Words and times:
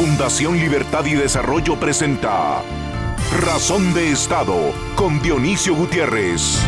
Fundación 0.00 0.56
Libertad 0.56 1.04
y 1.04 1.12
Desarrollo 1.12 1.78
presenta 1.78 2.62
Razón 3.38 3.92
de 3.92 4.10
Estado 4.10 4.72
con 4.96 5.20
Dionisio 5.20 5.74
Gutiérrez. 5.74 6.58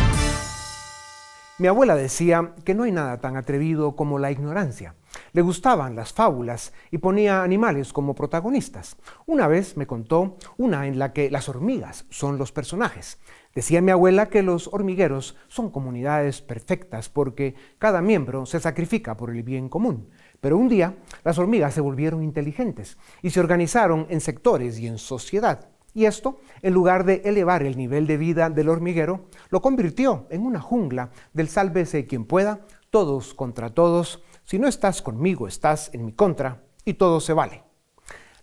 Mi 1.57 1.65
abuela 1.65 1.95
decía 1.95 2.53
que 2.63 2.75
no 2.75 2.83
hay 2.83 2.91
nada 2.91 3.21
tan 3.21 3.35
atrevido 3.35 3.95
como 3.95 4.19
la 4.19 4.29
ignorancia. 4.29 4.93
Le 5.31 5.41
gustaban 5.41 5.95
las 5.95 6.13
fábulas 6.13 6.73
y 6.91 6.99
ponía 6.99 7.41
animales 7.41 7.91
como 7.91 8.13
protagonistas. 8.13 8.97
Una 9.25 9.47
vez 9.47 9.77
me 9.77 9.87
contó 9.87 10.37
una 10.57 10.85
en 10.85 10.99
la 10.99 11.11
que 11.11 11.31
las 11.31 11.49
hormigas 11.49 12.05
son 12.11 12.37
los 12.37 12.51
personajes. 12.51 13.17
Decía 13.55 13.81
mi 13.81 13.89
abuela 13.89 14.27
que 14.27 14.43
los 14.43 14.67
hormigueros 14.71 15.35
son 15.47 15.71
comunidades 15.71 16.43
perfectas 16.43 17.09
porque 17.09 17.55
cada 17.79 17.99
miembro 18.01 18.45
se 18.45 18.59
sacrifica 18.59 19.17
por 19.17 19.31
el 19.31 19.41
bien 19.41 19.69
común. 19.69 20.09
Pero 20.43 20.57
un 20.57 20.67
día 20.67 20.97
las 21.23 21.39
hormigas 21.39 21.73
se 21.73 21.79
volvieron 21.79 22.21
inteligentes 22.21 22.97
y 23.21 23.29
se 23.29 23.39
organizaron 23.39 24.07
en 24.09 24.19
sectores 24.19 24.77
y 24.77 24.87
en 24.87 24.97
sociedad. 24.97 25.69
Y 25.93 26.03
esto, 26.03 26.41
en 26.61 26.73
lugar 26.73 27.05
de 27.05 27.21
elevar 27.23 27.63
el 27.63 27.77
nivel 27.77 28.07
de 28.07 28.17
vida 28.17 28.49
del 28.49 28.67
hormiguero, 28.67 29.27
lo 29.49 29.61
convirtió 29.61 30.27
en 30.29 30.45
una 30.45 30.59
jungla 30.59 31.11
del 31.31 31.47
sálvese 31.47 32.07
quien 32.07 32.25
pueda, 32.25 32.59
todos 32.89 33.33
contra 33.33 33.69
todos. 33.69 34.21
Si 34.43 34.59
no 34.59 34.67
estás 34.67 35.01
conmigo, 35.01 35.47
estás 35.47 35.89
en 35.93 36.03
mi 36.03 36.11
contra 36.11 36.61
y 36.83 36.95
todo 36.95 37.21
se 37.21 37.31
vale. 37.31 37.63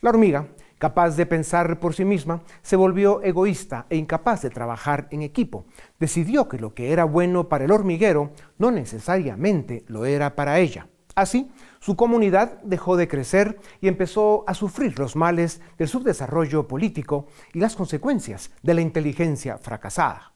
La 0.00 0.08
hormiga, 0.08 0.48
capaz 0.78 1.16
de 1.16 1.26
pensar 1.26 1.80
por 1.80 1.92
sí 1.92 2.06
misma, 2.06 2.40
se 2.62 2.76
volvió 2.76 3.20
egoísta 3.22 3.84
e 3.90 3.96
incapaz 3.96 4.40
de 4.40 4.48
trabajar 4.48 5.06
en 5.10 5.20
equipo. 5.20 5.66
Decidió 5.98 6.48
que 6.48 6.58
lo 6.58 6.72
que 6.72 6.92
era 6.92 7.04
bueno 7.04 7.50
para 7.50 7.66
el 7.66 7.72
hormiguero 7.72 8.30
no 8.56 8.70
necesariamente 8.70 9.84
lo 9.86 10.06
era 10.06 10.34
para 10.34 10.60
ella. 10.60 10.88
Así, 11.14 11.50
su 11.80 11.96
comunidad 11.96 12.60
dejó 12.62 12.98
de 12.98 13.08
crecer 13.08 13.58
y 13.80 13.88
empezó 13.88 14.44
a 14.46 14.52
sufrir 14.52 14.98
los 14.98 15.16
males 15.16 15.62
del 15.78 15.88
subdesarrollo 15.88 16.68
político 16.68 17.26
y 17.54 17.58
las 17.58 17.74
consecuencias 17.74 18.50
de 18.62 18.74
la 18.74 18.82
inteligencia 18.82 19.56
fracasada. 19.56 20.34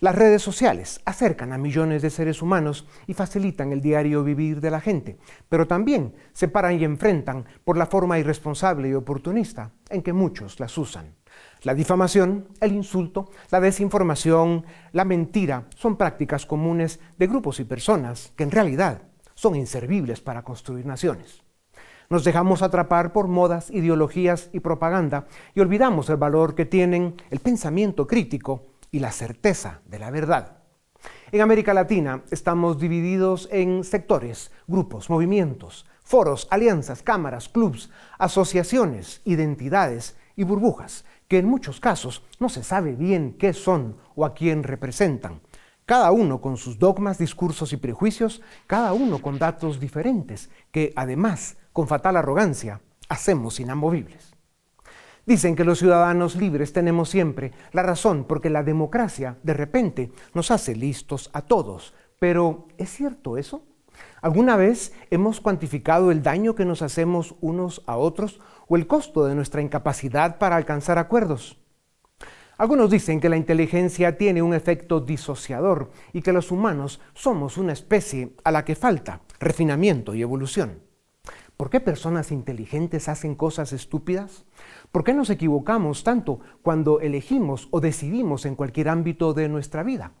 Las 0.00 0.16
redes 0.16 0.42
sociales 0.42 1.00
acercan 1.04 1.52
a 1.52 1.58
millones 1.58 2.02
de 2.02 2.10
seres 2.10 2.42
humanos 2.42 2.86
y 3.06 3.14
facilitan 3.14 3.72
el 3.72 3.80
diario 3.80 4.24
vivir 4.24 4.60
de 4.60 4.70
la 4.70 4.80
gente, 4.80 5.18
pero 5.48 5.68
también 5.68 6.14
separan 6.32 6.78
y 6.78 6.84
enfrentan 6.84 7.46
por 7.64 7.78
la 7.78 7.86
forma 7.86 8.18
irresponsable 8.18 8.88
y 8.88 8.94
oportunista 8.94 9.70
en 9.88 10.02
que 10.02 10.12
muchos 10.12 10.58
las 10.58 10.76
usan. 10.76 11.14
La 11.62 11.74
difamación, 11.74 12.48
el 12.60 12.72
insulto, 12.72 13.30
la 13.50 13.60
desinformación, 13.60 14.66
la 14.92 15.04
mentira 15.04 15.68
son 15.76 15.96
prácticas 15.96 16.44
comunes 16.44 16.98
de 17.18 17.26
grupos 17.28 17.60
y 17.60 17.64
personas 17.64 18.32
que 18.36 18.42
en 18.42 18.50
realidad 18.50 19.02
son 19.36 19.54
inservibles 19.54 20.20
para 20.20 20.42
construir 20.42 20.84
naciones. 20.84 21.44
Nos 22.08 22.24
dejamos 22.24 22.62
atrapar 22.62 23.12
por 23.12 23.28
modas, 23.28 23.70
ideologías 23.70 24.50
y 24.52 24.60
propaganda 24.60 25.26
y 25.54 25.60
olvidamos 25.60 26.08
el 26.10 26.16
valor 26.16 26.56
que 26.56 26.64
tienen 26.64 27.14
el 27.30 27.38
pensamiento 27.38 28.08
crítico 28.08 28.66
y 28.90 28.98
la 28.98 29.12
certeza 29.12 29.82
de 29.86 29.98
la 29.98 30.10
verdad. 30.10 30.58
En 31.32 31.40
América 31.40 31.74
Latina 31.74 32.22
estamos 32.30 32.78
divididos 32.78 33.48
en 33.52 33.84
sectores, 33.84 34.52
grupos, 34.66 35.10
movimientos, 35.10 35.86
foros, 36.02 36.46
alianzas, 36.50 37.02
cámaras, 37.02 37.48
clubs, 37.48 37.90
asociaciones, 38.18 39.20
identidades 39.24 40.16
y 40.36 40.44
burbujas, 40.44 41.04
que 41.26 41.38
en 41.38 41.48
muchos 41.48 41.80
casos 41.80 42.22
no 42.38 42.48
se 42.48 42.62
sabe 42.62 42.92
bien 42.92 43.34
qué 43.38 43.52
son 43.52 43.96
o 44.14 44.24
a 44.24 44.34
quién 44.34 44.62
representan, 44.62 45.40
cada 45.86 46.10
uno 46.10 46.40
con 46.40 46.56
sus 46.56 46.78
dogmas, 46.78 47.16
discursos 47.16 47.72
y 47.72 47.76
prejuicios, 47.76 48.42
cada 48.66 48.92
uno 48.92 49.22
con 49.22 49.38
datos 49.38 49.78
diferentes, 49.78 50.50
que 50.72 50.92
además, 50.96 51.56
con 51.72 51.86
fatal 51.86 52.16
arrogancia, 52.16 52.80
hacemos 53.08 53.60
inamovibles. 53.60 54.34
Dicen 55.24 55.56
que 55.56 55.64
los 55.64 55.78
ciudadanos 55.78 56.36
libres 56.36 56.72
tenemos 56.72 57.08
siempre 57.08 57.52
la 57.72 57.82
razón 57.82 58.24
porque 58.24 58.50
la 58.50 58.62
democracia 58.62 59.38
de 59.42 59.54
repente 59.54 60.12
nos 60.34 60.50
hace 60.50 60.74
listos 60.76 61.30
a 61.32 61.42
todos. 61.42 61.94
Pero 62.18 62.66
¿es 62.78 62.90
cierto 62.90 63.36
eso? 63.36 63.62
¿Alguna 64.22 64.56
vez 64.56 64.92
hemos 65.10 65.40
cuantificado 65.40 66.10
el 66.10 66.22
daño 66.22 66.54
que 66.54 66.64
nos 66.64 66.82
hacemos 66.82 67.34
unos 67.40 67.82
a 67.86 67.96
otros 67.96 68.40
o 68.68 68.76
el 68.76 68.86
costo 68.86 69.24
de 69.24 69.34
nuestra 69.34 69.62
incapacidad 69.62 70.38
para 70.38 70.56
alcanzar 70.56 70.98
acuerdos? 70.98 71.58
Algunos 72.58 72.90
dicen 72.90 73.20
que 73.20 73.28
la 73.28 73.36
inteligencia 73.36 74.16
tiene 74.16 74.40
un 74.40 74.54
efecto 74.54 75.00
disociador 75.00 75.90
y 76.14 76.22
que 76.22 76.32
los 76.32 76.50
humanos 76.50 77.00
somos 77.12 77.58
una 77.58 77.74
especie 77.74 78.32
a 78.44 78.50
la 78.50 78.64
que 78.64 78.74
falta 78.74 79.20
refinamiento 79.38 80.14
y 80.14 80.22
evolución. 80.22 80.80
¿Por 81.58 81.68
qué 81.68 81.80
personas 81.80 82.32
inteligentes 82.32 83.10
hacen 83.10 83.34
cosas 83.34 83.74
estúpidas? 83.74 84.46
¿Por 84.90 85.04
qué 85.04 85.12
nos 85.12 85.28
equivocamos 85.28 86.02
tanto 86.02 86.40
cuando 86.62 87.00
elegimos 87.00 87.68
o 87.72 87.80
decidimos 87.80 88.46
en 88.46 88.54
cualquier 88.54 88.88
ámbito 88.88 89.34
de 89.34 89.50
nuestra 89.50 89.82
vida? 89.82 90.12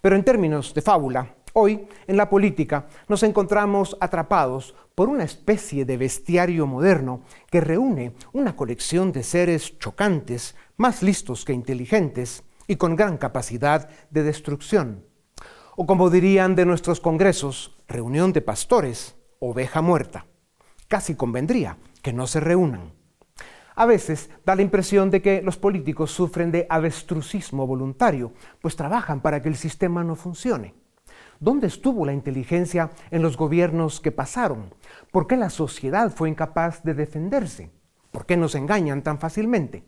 Pero 0.00 0.16
en 0.16 0.24
términos 0.24 0.74
de 0.74 0.82
fábula, 0.82 1.36
hoy 1.58 1.88
en 2.06 2.18
la 2.18 2.28
política 2.28 2.86
nos 3.08 3.22
encontramos 3.22 3.96
atrapados 3.98 4.74
por 4.94 5.08
una 5.08 5.24
especie 5.24 5.86
de 5.86 5.96
bestiario 5.96 6.66
moderno 6.66 7.22
que 7.50 7.62
reúne 7.62 8.12
una 8.34 8.54
colección 8.54 9.10
de 9.10 9.22
seres 9.22 9.78
chocantes, 9.78 10.54
más 10.76 11.02
listos 11.02 11.46
que 11.46 11.54
inteligentes 11.54 12.44
y 12.66 12.76
con 12.76 12.94
gran 12.94 13.16
capacidad 13.16 13.88
de 14.10 14.22
destrucción. 14.22 15.06
O 15.76 15.86
como 15.86 16.10
dirían 16.10 16.56
de 16.56 16.66
nuestros 16.66 17.00
congresos, 17.00 17.78
reunión 17.88 18.34
de 18.34 18.42
pastores, 18.42 19.16
oveja 19.38 19.80
muerta. 19.80 20.26
Casi 20.88 21.14
convendría 21.14 21.78
que 22.02 22.12
no 22.12 22.26
se 22.26 22.40
reúnan. 22.40 22.92
A 23.74 23.86
veces 23.86 24.28
da 24.44 24.54
la 24.56 24.62
impresión 24.62 25.10
de 25.10 25.22
que 25.22 25.40
los 25.40 25.56
políticos 25.56 26.10
sufren 26.10 26.50
de 26.50 26.66
avestrucismo 26.68 27.66
voluntario, 27.66 28.34
pues 28.60 28.76
trabajan 28.76 29.22
para 29.22 29.40
que 29.40 29.48
el 29.48 29.56
sistema 29.56 30.04
no 30.04 30.16
funcione. 30.16 30.85
¿Dónde 31.40 31.66
estuvo 31.66 32.06
la 32.06 32.14
inteligencia 32.14 32.90
en 33.10 33.22
los 33.22 33.36
gobiernos 33.36 34.00
que 34.00 34.12
pasaron? 34.12 34.74
¿Por 35.12 35.26
qué 35.26 35.36
la 35.36 35.50
sociedad 35.50 36.10
fue 36.10 36.30
incapaz 36.30 36.82
de 36.82 36.94
defenderse? 36.94 37.70
¿Por 38.10 38.24
qué 38.24 38.36
nos 38.36 38.54
engañan 38.54 39.02
tan 39.02 39.18
fácilmente? 39.18 39.84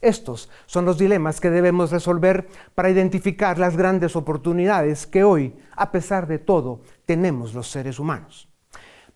Estos 0.00 0.50
son 0.66 0.84
los 0.84 0.98
dilemas 0.98 1.40
que 1.40 1.50
debemos 1.50 1.90
resolver 1.90 2.46
para 2.74 2.90
identificar 2.90 3.58
las 3.58 3.76
grandes 3.76 4.14
oportunidades 4.16 5.06
que 5.06 5.24
hoy, 5.24 5.56
a 5.74 5.90
pesar 5.90 6.28
de 6.28 6.38
todo, 6.38 6.82
tenemos 7.06 7.54
los 7.54 7.70
seres 7.70 7.98
humanos. 7.98 8.48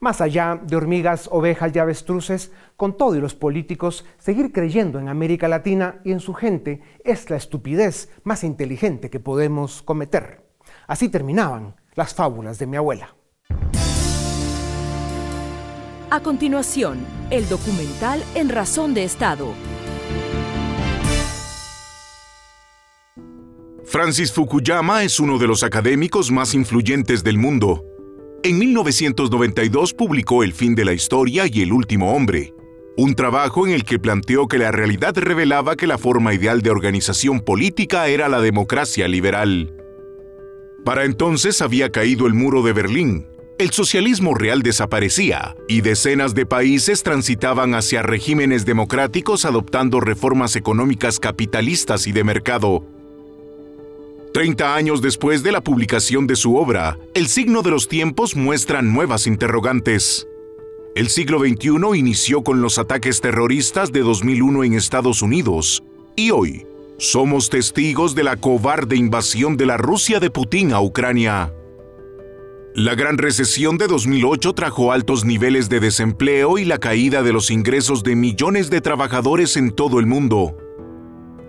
Más 0.00 0.21
allá 0.21 0.60
de 0.60 0.77
hormigas, 0.77 1.28
ovejas 1.31 1.75
y 1.75 1.78
avestruces, 1.78 2.53
con 2.77 2.97
todo 2.97 3.15
y 3.16 3.21
los 3.21 3.34
políticos, 3.34 4.06
seguir 4.19 4.53
creyendo 4.53 4.99
en 4.99 5.09
América 5.09 5.47
Latina 5.47 6.00
y 6.05 6.12
en 6.12 6.21
su 6.21 6.34
gente 6.34 6.81
es 7.05 7.28
la 7.31 7.37
estupidez 7.37 8.10
más 8.25 8.43
inteligente 8.43 9.10
que 9.10 9.21
podemos 9.21 9.83
cometer. 9.83 10.47
Así 10.88 11.10
terminaban 11.10 11.76
las 11.94 12.15
fábulas 12.15 12.59
de 12.59 12.66
mi 12.66 12.76
abuela. 12.76 13.15
A 16.10 16.21
continuación, 16.21 16.99
el 17.31 17.47
documental 17.49 18.25
En 18.34 18.49
Razón 18.49 18.94
de 18.94 19.04
Estado 19.04 19.53
Francis 23.84 24.32
Fukuyama 24.32 25.03
es 25.03 25.21
uno 25.21 25.38
de 25.38 25.47
los 25.47 25.62
académicos 25.62 26.31
más 26.31 26.54
influyentes 26.54 27.25
del 27.25 27.38
mundo. 27.38 27.84
En 28.43 28.59
1992 28.59 29.93
publicó 29.94 30.43
El 30.43 30.53
fin 30.54 30.75
de 30.75 30.84
la 30.84 30.93
historia 30.93 31.44
y 31.47 31.62
El 31.62 31.72
último 31.72 32.15
hombre, 32.15 32.54
un 32.97 33.15
trabajo 33.15 33.66
en 33.66 33.72
el 33.72 33.84
que 33.84 33.98
planteó 33.98 34.47
que 34.47 34.59
la 34.59 34.72
realidad 34.72 35.16
revelaba 35.16 35.77
que 35.77 35.87
la 35.87 35.98
forma 35.98 36.34
ideal 36.34 36.62
de 36.62 36.71
organización 36.71 37.41
política 37.41 38.09
era 38.09 38.28
la 38.28 38.41
democracia 38.41 39.09
liberal. 39.09 39.78
Para 40.84 41.05
entonces 41.05 41.61
había 41.61 41.91
caído 41.91 42.27
el 42.27 42.34
muro 42.34 42.62
de 42.62 42.72
Berlín, 42.72 43.27
el 43.59 43.71
socialismo 43.71 44.34
real 44.34 44.62
desaparecía 44.62 45.57
y 45.66 45.80
decenas 45.80 46.33
de 46.33 46.47
países 46.47 47.03
transitaban 47.03 47.75
hacia 47.75 48.03
regímenes 48.03 48.65
democráticos 48.65 49.45
adoptando 49.45 49.98
reformas 49.98 50.54
económicas 50.54 51.19
capitalistas 51.19 52.07
y 52.07 52.13
de 52.13 52.22
mercado. 52.22 52.86
Treinta 54.33 54.77
años 54.77 55.03
después 55.03 55.42
de 55.42 55.51
la 55.51 55.60
publicación 55.60 56.28
de 56.28 56.36
su 56.36 56.57
obra, 56.57 56.98
El 57.15 57.27
signo 57.27 57.63
de 57.63 57.71
los 57.71 57.89
tiempos 57.89 58.36
muestra 58.36 58.81
nuevas 58.81 59.27
interrogantes. 59.27 60.28
El 60.95 61.09
siglo 61.09 61.41
XXI 61.41 61.98
inició 61.98 62.45
con 62.45 62.63
los 62.63 62.78
ataques 62.78 63.21
terroristas 63.21 63.91
de 63.91 64.03
2001 64.03 64.63
en 64.63 64.74
Estados 64.74 65.22
Unidos 65.22 65.83
y 66.15 66.31
hoy 66.31 66.67
somos 66.98 67.48
testigos 67.48 68.16
de 68.16 68.24
la 68.24 68.36
cobarde 68.36 68.97
invasión 68.97 69.56
de 69.56 69.66
la 69.66 69.77
Rusia 69.77 70.18
de 70.18 70.30
Putin 70.30 70.72
a 70.72 70.80
Ucrania. 70.80 71.54
La 72.74 72.97
gran 72.97 73.18
recesión 73.18 73.78
de 73.78 73.86
2008 73.86 74.53
trajo 74.53 74.91
altos 74.91 75.24
niveles 75.24 75.68
de 75.68 75.78
desempleo 75.78 76.59
y 76.59 76.65
la 76.65 76.78
caída 76.78 77.22
de 77.22 77.33
los 77.33 77.53
ingresos 77.53 78.03
de 78.03 78.16
millones 78.16 78.68
de 78.68 78.80
trabajadores 78.80 79.56
en 79.56 79.71
todo 79.71 80.00
el 80.00 80.06
mundo. 80.06 80.56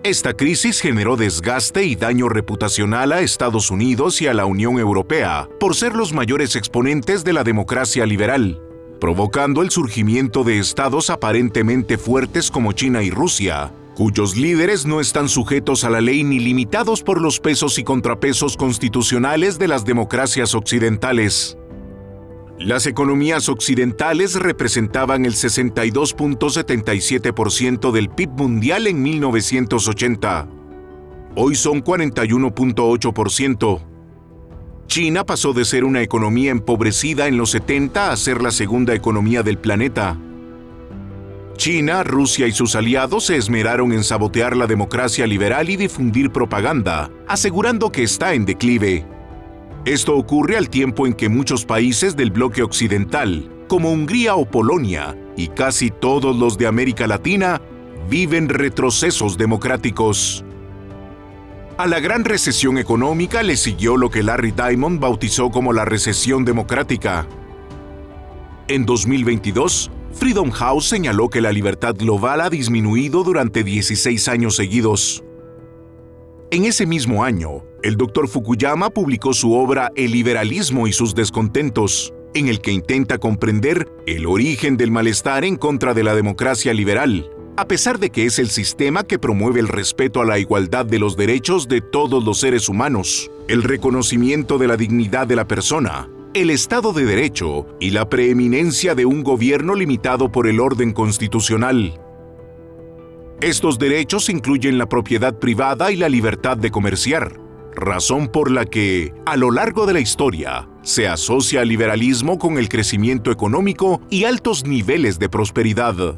Esta 0.04 0.34
crisis 0.34 0.80
generó 0.80 1.16
desgaste 1.16 1.84
y 1.84 1.96
daño 1.96 2.28
reputacional 2.28 3.10
a 3.10 3.20
Estados 3.20 3.72
Unidos 3.72 4.22
y 4.22 4.28
a 4.28 4.34
la 4.34 4.46
Unión 4.46 4.78
Europea 4.78 5.48
por 5.58 5.74
ser 5.74 5.96
los 5.96 6.12
mayores 6.12 6.54
exponentes 6.54 7.24
de 7.24 7.32
la 7.32 7.42
democracia 7.42 8.06
liberal, 8.06 8.62
provocando 9.00 9.62
el 9.62 9.70
surgimiento 9.70 10.44
de 10.44 10.58
estados 10.58 11.10
aparentemente 11.10 11.98
fuertes 11.98 12.52
como 12.52 12.72
China 12.72 13.02
y 13.02 13.10
Rusia, 13.10 13.72
cuyos 14.00 14.34
líderes 14.34 14.86
no 14.86 14.98
están 14.98 15.28
sujetos 15.28 15.84
a 15.84 15.90
la 15.90 16.00
ley 16.00 16.24
ni 16.24 16.38
limitados 16.38 17.02
por 17.02 17.20
los 17.20 17.38
pesos 17.38 17.78
y 17.78 17.84
contrapesos 17.84 18.56
constitucionales 18.56 19.58
de 19.58 19.68
las 19.68 19.84
democracias 19.84 20.54
occidentales. 20.54 21.58
Las 22.58 22.86
economías 22.86 23.50
occidentales 23.50 24.36
representaban 24.36 25.26
el 25.26 25.34
62.77% 25.34 27.92
del 27.92 28.08
PIB 28.08 28.30
mundial 28.30 28.86
en 28.86 29.02
1980. 29.02 30.48
Hoy 31.36 31.54
son 31.54 31.84
41.8%. 31.84 33.80
China 34.86 35.26
pasó 35.26 35.52
de 35.52 35.66
ser 35.66 35.84
una 35.84 36.00
economía 36.00 36.52
empobrecida 36.52 37.28
en 37.28 37.36
los 37.36 37.50
70 37.50 38.12
a 38.12 38.16
ser 38.16 38.40
la 38.40 38.50
segunda 38.50 38.94
economía 38.94 39.42
del 39.42 39.58
planeta. 39.58 40.18
China, 41.60 42.02
Rusia 42.02 42.46
y 42.46 42.52
sus 42.52 42.74
aliados 42.74 43.26
se 43.26 43.36
esmeraron 43.36 43.92
en 43.92 44.02
sabotear 44.02 44.56
la 44.56 44.66
democracia 44.66 45.26
liberal 45.26 45.68
y 45.68 45.76
difundir 45.76 46.32
propaganda, 46.32 47.10
asegurando 47.28 47.92
que 47.92 48.02
está 48.02 48.32
en 48.32 48.46
declive. 48.46 49.04
Esto 49.84 50.16
ocurre 50.16 50.56
al 50.56 50.70
tiempo 50.70 51.06
en 51.06 51.12
que 51.12 51.28
muchos 51.28 51.66
países 51.66 52.16
del 52.16 52.30
bloque 52.30 52.62
occidental, 52.62 53.50
como 53.68 53.92
Hungría 53.92 54.36
o 54.36 54.46
Polonia, 54.46 55.14
y 55.36 55.48
casi 55.48 55.90
todos 55.90 56.34
los 56.34 56.56
de 56.56 56.66
América 56.66 57.06
Latina, 57.06 57.60
viven 58.08 58.48
retrocesos 58.48 59.36
democráticos. 59.36 60.42
A 61.76 61.86
la 61.86 62.00
gran 62.00 62.24
recesión 62.24 62.78
económica 62.78 63.42
le 63.42 63.58
siguió 63.58 63.98
lo 63.98 64.10
que 64.10 64.22
Larry 64.22 64.52
Diamond 64.52 64.98
bautizó 64.98 65.50
como 65.50 65.74
la 65.74 65.84
recesión 65.84 66.46
democrática. 66.46 67.26
En 68.66 68.86
2022, 68.86 69.90
Freedom 70.12 70.50
House 70.50 70.86
señaló 70.86 71.28
que 71.28 71.40
la 71.40 71.52
libertad 71.52 71.94
global 71.96 72.40
ha 72.40 72.50
disminuido 72.50 73.22
durante 73.22 73.62
16 73.62 74.28
años 74.28 74.56
seguidos. 74.56 75.22
En 76.50 76.64
ese 76.64 76.84
mismo 76.84 77.22
año, 77.22 77.62
el 77.82 77.96
Dr. 77.96 78.26
Fukuyama 78.26 78.90
publicó 78.90 79.32
su 79.32 79.54
obra 79.54 79.92
El 79.94 80.10
liberalismo 80.10 80.88
y 80.88 80.92
sus 80.92 81.14
descontentos, 81.14 82.12
en 82.34 82.48
el 82.48 82.60
que 82.60 82.72
intenta 82.72 83.18
comprender 83.18 83.88
el 84.06 84.26
origen 84.26 84.76
del 84.76 84.90
malestar 84.90 85.44
en 85.44 85.56
contra 85.56 85.94
de 85.94 86.02
la 86.02 86.14
democracia 86.14 86.74
liberal, 86.74 87.30
a 87.56 87.66
pesar 87.66 88.00
de 88.00 88.10
que 88.10 88.26
es 88.26 88.40
el 88.40 88.50
sistema 88.50 89.04
que 89.04 89.18
promueve 89.18 89.60
el 89.60 89.68
respeto 89.68 90.20
a 90.20 90.24
la 90.24 90.38
igualdad 90.38 90.86
de 90.86 90.98
los 90.98 91.16
derechos 91.16 91.68
de 91.68 91.80
todos 91.80 92.24
los 92.24 92.40
seres 92.40 92.68
humanos, 92.68 93.30
el 93.46 93.62
reconocimiento 93.62 94.58
de 94.58 94.66
la 94.66 94.76
dignidad 94.76 95.28
de 95.28 95.36
la 95.36 95.46
persona, 95.46 96.08
el 96.32 96.50
Estado 96.50 96.92
de 96.92 97.04
Derecho 97.04 97.66
y 97.80 97.90
la 97.90 98.08
preeminencia 98.08 98.94
de 98.94 99.04
un 99.04 99.24
gobierno 99.24 99.74
limitado 99.74 100.30
por 100.30 100.46
el 100.46 100.60
orden 100.60 100.92
constitucional. 100.92 102.00
Estos 103.40 103.80
derechos 103.80 104.28
incluyen 104.28 104.78
la 104.78 104.88
propiedad 104.88 105.36
privada 105.38 105.90
y 105.90 105.96
la 105.96 106.08
libertad 106.08 106.56
de 106.56 106.70
comerciar, 106.70 107.40
razón 107.74 108.28
por 108.28 108.50
la 108.50 108.64
que, 108.64 109.12
a 109.26 109.36
lo 109.36 109.50
largo 109.50 109.86
de 109.86 109.94
la 109.94 110.00
historia, 110.00 110.68
se 110.82 111.08
asocia 111.08 111.62
el 111.62 111.68
liberalismo 111.68 112.38
con 112.38 112.58
el 112.58 112.68
crecimiento 112.68 113.32
económico 113.32 114.00
y 114.08 114.22
altos 114.22 114.64
niveles 114.64 115.18
de 115.18 115.28
prosperidad. 115.28 116.16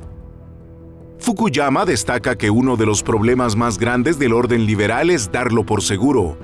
Fukuyama 1.20 1.86
destaca 1.86 2.36
que 2.36 2.50
uno 2.50 2.76
de 2.76 2.84
los 2.84 3.02
problemas 3.02 3.56
más 3.56 3.78
grandes 3.78 4.18
del 4.18 4.34
orden 4.34 4.66
liberal 4.66 5.08
es 5.08 5.32
darlo 5.32 5.64
por 5.64 5.82
seguro. 5.82 6.36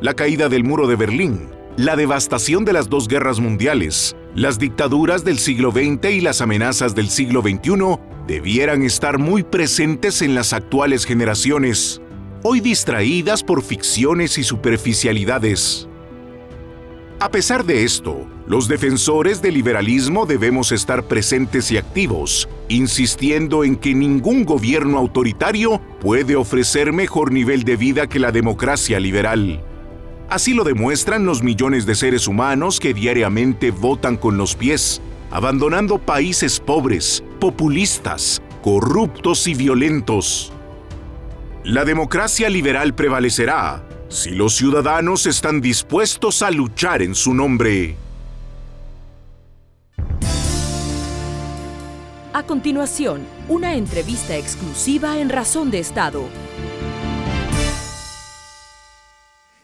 La 0.00 0.14
caída 0.14 0.48
del 0.48 0.62
muro 0.62 0.86
de 0.86 0.96
Berlín, 0.96 1.48
la 1.76 1.96
devastación 1.96 2.64
de 2.66 2.74
las 2.74 2.90
dos 2.90 3.08
guerras 3.08 3.40
mundiales, 3.40 4.14
las 4.34 4.58
dictaduras 4.58 5.24
del 5.24 5.38
siglo 5.38 5.72
XX 5.72 6.10
y 6.10 6.20
las 6.20 6.42
amenazas 6.42 6.94
del 6.94 7.08
siglo 7.08 7.40
XXI 7.40 7.98
debieran 8.26 8.82
estar 8.82 9.18
muy 9.18 9.42
presentes 9.42 10.20
en 10.20 10.34
las 10.34 10.52
actuales 10.52 11.06
generaciones, 11.06 12.02
hoy 12.42 12.60
distraídas 12.60 13.42
por 13.42 13.62
ficciones 13.62 14.36
y 14.36 14.44
superficialidades. 14.44 15.88
A 17.20 17.30
pesar 17.30 17.64
de 17.64 17.84
esto, 17.84 18.26
los 18.46 18.68
defensores 18.68 19.40
del 19.40 19.54
liberalismo 19.54 20.26
debemos 20.26 20.72
estar 20.72 21.04
presentes 21.04 21.70
y 21.70 21.78
activos, 21.78 22.48
insistiendo 22.68 23.64
en 23.64 23.76
que 23.76 23.94
ningún 23.94 24.44
gobierno 24.44 24.98
autoritario 24.98 25.80
puede 26.00 26.36
ofrecer 26.36 26.92
mejor 26.92 27.32
nivel 27.32 27.62
de 27.62 27.76
vida 27.76 28.08
que 28.08 28.18
la 28.18 28.32
democracia 28.32 29.00
liberal. 29.00 29.64
Así 30.32 30.54
lo 30.54 30.64
demuestran 30.64 31.26
los 31.26 31.42
millones 31.42 31.84
de 31.84 31.94
seres 31.94 32.26
humanos 32.26 32.80
que 32.80 32.94
diariamente 32.94 33.70
votan 33.70 34.16
con 34.16 34.38
los 34.38 34.54
pies, 34.54 35.02
abandonando 35.30 35.98
países 35.98 36.58
pobres, 36.58 37.22
populistas, 37.38 38.40
corruptos 38.62 39.46
y 39.46 39.52
violentos. 39.52 40.50
La 41.64 41.84
democracia 41.84 42.48
liberal 42.48 42.94
prevalecerá 42.94 43.86
si 44.08 44.30
los 44.30 44.56
ciudadanos 44.56 45.26
están 45.26 45.60
dispuestos 45.60 46.40
a 46.40 46.50
luchar 46.50 47.02
en 47.02 47.14
su 47.14 47.34
nombre. 47.34 47.96
A 52.32 52.42
continuación, 52.44 53.20
una 53.50 53.74
entrevista 53.74 54.34
exclusiva 54.38 55.18
en 55.18 55.28
Razón 55.28 55.70
de 55.70 55.80
Estado. 55.80 56.24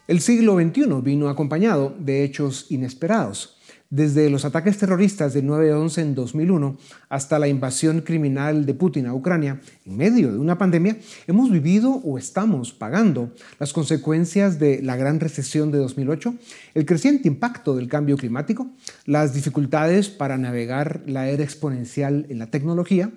El 0.09 0.21
siglo 0.21 0.55
XXI 0.55 1.01
vino 1.03 1.29
acompañado 1.29 1.95
de 1.99 2.23
hechos 2.23 2.65
inesperados 2.71 3.59
desde 3.91 4.31
los 4.31 4.43
ataques 4.43 4.75
terroristas 4.79 5.35
del 5.35 5.45
9-11 5.45 6.01
en 6.01 6.15
2001 6.15 6.77
hasta 7.09 7.37
la 7.37 7.47
invasión 7.47 8.01
criminal 8.01 8.65
de 8.65 8.73
Putin 8.73 9.05
a 9.05 9.13
Ucrania, 9.13 9.61
en 9.85 9.97
medio 9.97 10.31
de 10.31 10.39
una 10.39 10.57
pandemia, 10.57 10.97
hemos 11.27 11.51
vivido 11.51 11.91
o 11.91 12.17
estamos 12.17 12.73
pagando 12.73 13.35
las 13.59 13.71
consecuencias 13.71 14.57
de 14.57 14.81
la 14.81 14.95
gran 14.95 15.19
recesión 15.19 15.69
de 15.71 15.77
2008, 15.77 16.33
el 16.73 16.87
creciente 16.87 17.27
impacto 17.27 17.75
del 17.75 17.87
cambio 17.87 18.17
climático, 18.17 18.67
las 19.05 19.35
dificultades 19.35 20.09
para 20.09 20.39
navegar 20.39 21.03
la 21.05 21.29
era 21.29 21.43
exponencial 21.43 22.25
en 22.29 22.39
la 22.39 22.49
tecnología, 22.49 23.11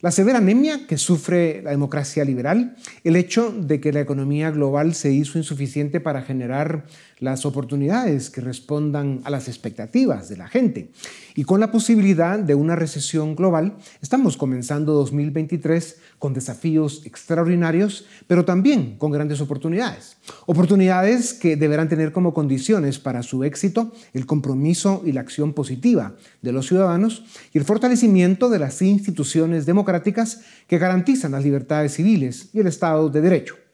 la 0.00 0.10
severa 0.10 0.38
anemia 0.38 0.86
que 0.86 0.98
sufre 0.98 1.62
la 1.62 1.70
democracia 1.70 2.24
liberal, 2.24 2.76
el 3.04 3.16
hecho 3.16 3.50
de 3.50 3.80
que 3.80 3.92
la 3.92 4.00
economía 4.00 4.50
global 4.50 4.94
se 4.94 5.12
hizo 5.12 5.38
insuficiente 5.38 6.00
para 6.00 6.22
generar 6.22 6.84
las 7.18 7.46
oportunidades 7.46 8.30
que 8.30 8.40
respondan 8.40 9.20
a 9.24 9.30
las 9.30 9.48
expectativas 9.48 10.28
de 10.28 10.36
la 10.36 10.48
gente. 10.48 10.90
Y 11.38 11.44
con 11.44 11.60
la 11.60 11.70
posibilidad 11.70 12.38
de 12.38 12.54
una 12.54 12.76
recesión 12.76 13.36
global, 13.36 13.76
estamos 14.00 14.38
comenzando 14.38 14.94
2023 14.94 15.98
con 16.18 16.32
desafíos 16.32 17.02
extraordinarios, 17.04 18.06
pero 18.26 18.46
también 18.46 18.96
con 18.96 19.12
grandes 19.12 19.42
oportunidades. 19.42 20.16
Oportunidades 20.46 21.34
que 21.34 21.56
deberán 21.56 21.90
tener 21.90 22.10
como 22.10 22.32
condiciones 22.32 22.98
para 22.98 23.22
su 23.22 23.44
éxito 23.44 23.92
el 24.14 24.24
compromiso 24.24 25.02
y 25.04 25.12
la 25.12 25.20
acción 25.20 25.52
positiva 25.52 26.14
de 26.40 26.52
los 26.52 26.68
ciudadanos 26.68 27.24
y 27.52 27.58
el 27.58 27.64
fortalecimiento 27.64 28.48
de 28.48 28.58
las 28.58 28.80
instituciones 28.80 29.66
democráticas 29.66 30.40
que 30.66 30.78
garantizan 30.78 31.32
las 31.32 31.44
libertades 31.44 31.92
civiles 31.92 32.48
y 32.54 32.60
el 32.60 32.66
Estado 32.66 33.10
de 33.10 33.20
Derecho. 33.20 33.65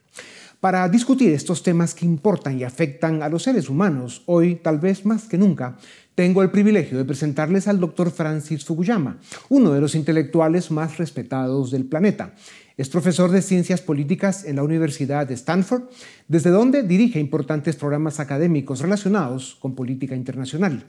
Para 0.63 0.89
discutir 0.89 1.33
estos 1.33 1.65
temas 1.65 1.93
que 1.93 2.07
importan 2.07 2.57
y 2.57 2.63
afectan 2.63 3.25
a 3.25 3.29
los 3.29 3.43
seres 3.43 3.69
humanos, 3.69 4.23
hoy 4.27 4.55
tal 4.55 4.79
vez 4.79 5.05
más 5.05 5.25
que 5.25 5.37
nunca, 5.37 5.77
tengo 6.15 6.41
el 6.41 6.53
privilegio 6.53 6.97
de 6.97 7.05
presentarles 7.05 7.67
al 7.67 7.81
doctor 7.81 8.13
Francis 8.13 8.65
Fukuyama, 8.65 9.19
uno 9.49 9.73
de 9.73 9.81
los 9.81 9.97
intelectuales 9.97 10.71
más 10.71 10.99
respetados 10.99 11.73
del 11.73 11.87
planeta. 11.87 12.37
Es 12.77 12.89
profesor 12.89 13.33
de 13.33 13.43
ciencias 13.43 13.81
políticas 13.81 14.45
en 14.45 14.55
la 14.55 14.63
Universidad 14.63 15.27
de 15.27 15.35
Stanford, 15.35 15.83
desde 16.29 16.51
donde 16.51 16.85
dirige 16.85 17.19
importantes 17.19 17.75
programas 17.75 18.21
académicos 18.21 18.79
relacionados 18.79 19.57
con 19.59 19.75
política 19.75 20.15
internacional. 20.15 20.85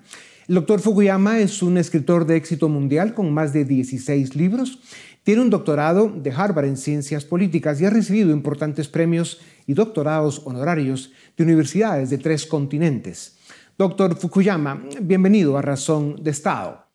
El 0.48 0.56
doctor 0.56 0.82
Fukuyama 0.82 1.40
es 1.40 1.64
un 1.64 1.78
escritor 1.78 2.28
de 2.28 2.36
éxito 2.36 2.70
mundial 2.70 3.14
con 3.14 3.34
más 3.34 3.54
de 3.54 3.66
16 3.66 4.36
libros. 4.36 4.80
Tiene 5.24 5.42
un 5.42 5.50
doctorado 5.50 6.10
de 6.14 6.32
Harvard 6.32 6.66
en 6.66 6.76
ciencias 6.76 7.24
políticas 7.24 7.80
y 7.80 7.86
ha 7.86 7.90
recibido 7.90 8.32
importantes 8.32 8.90
premios 8.90 9.40
y 9.66 9.74
doctorados 9.74 10.42
honorarios 10.44 11.14
de 11.38 11.46
universidades 11.46 12.10
de 12.10 12.18
tres 12.18 12.46
continentes. 12.46 13.38
Doctor 13.78 14.18
Fukuyama, 14.18 14.84
bienvenido 15.02 15.58
a 15.58 15.62
Razón 15.62 16.18
de 16.22 16.32
Estado. 16.32 16.88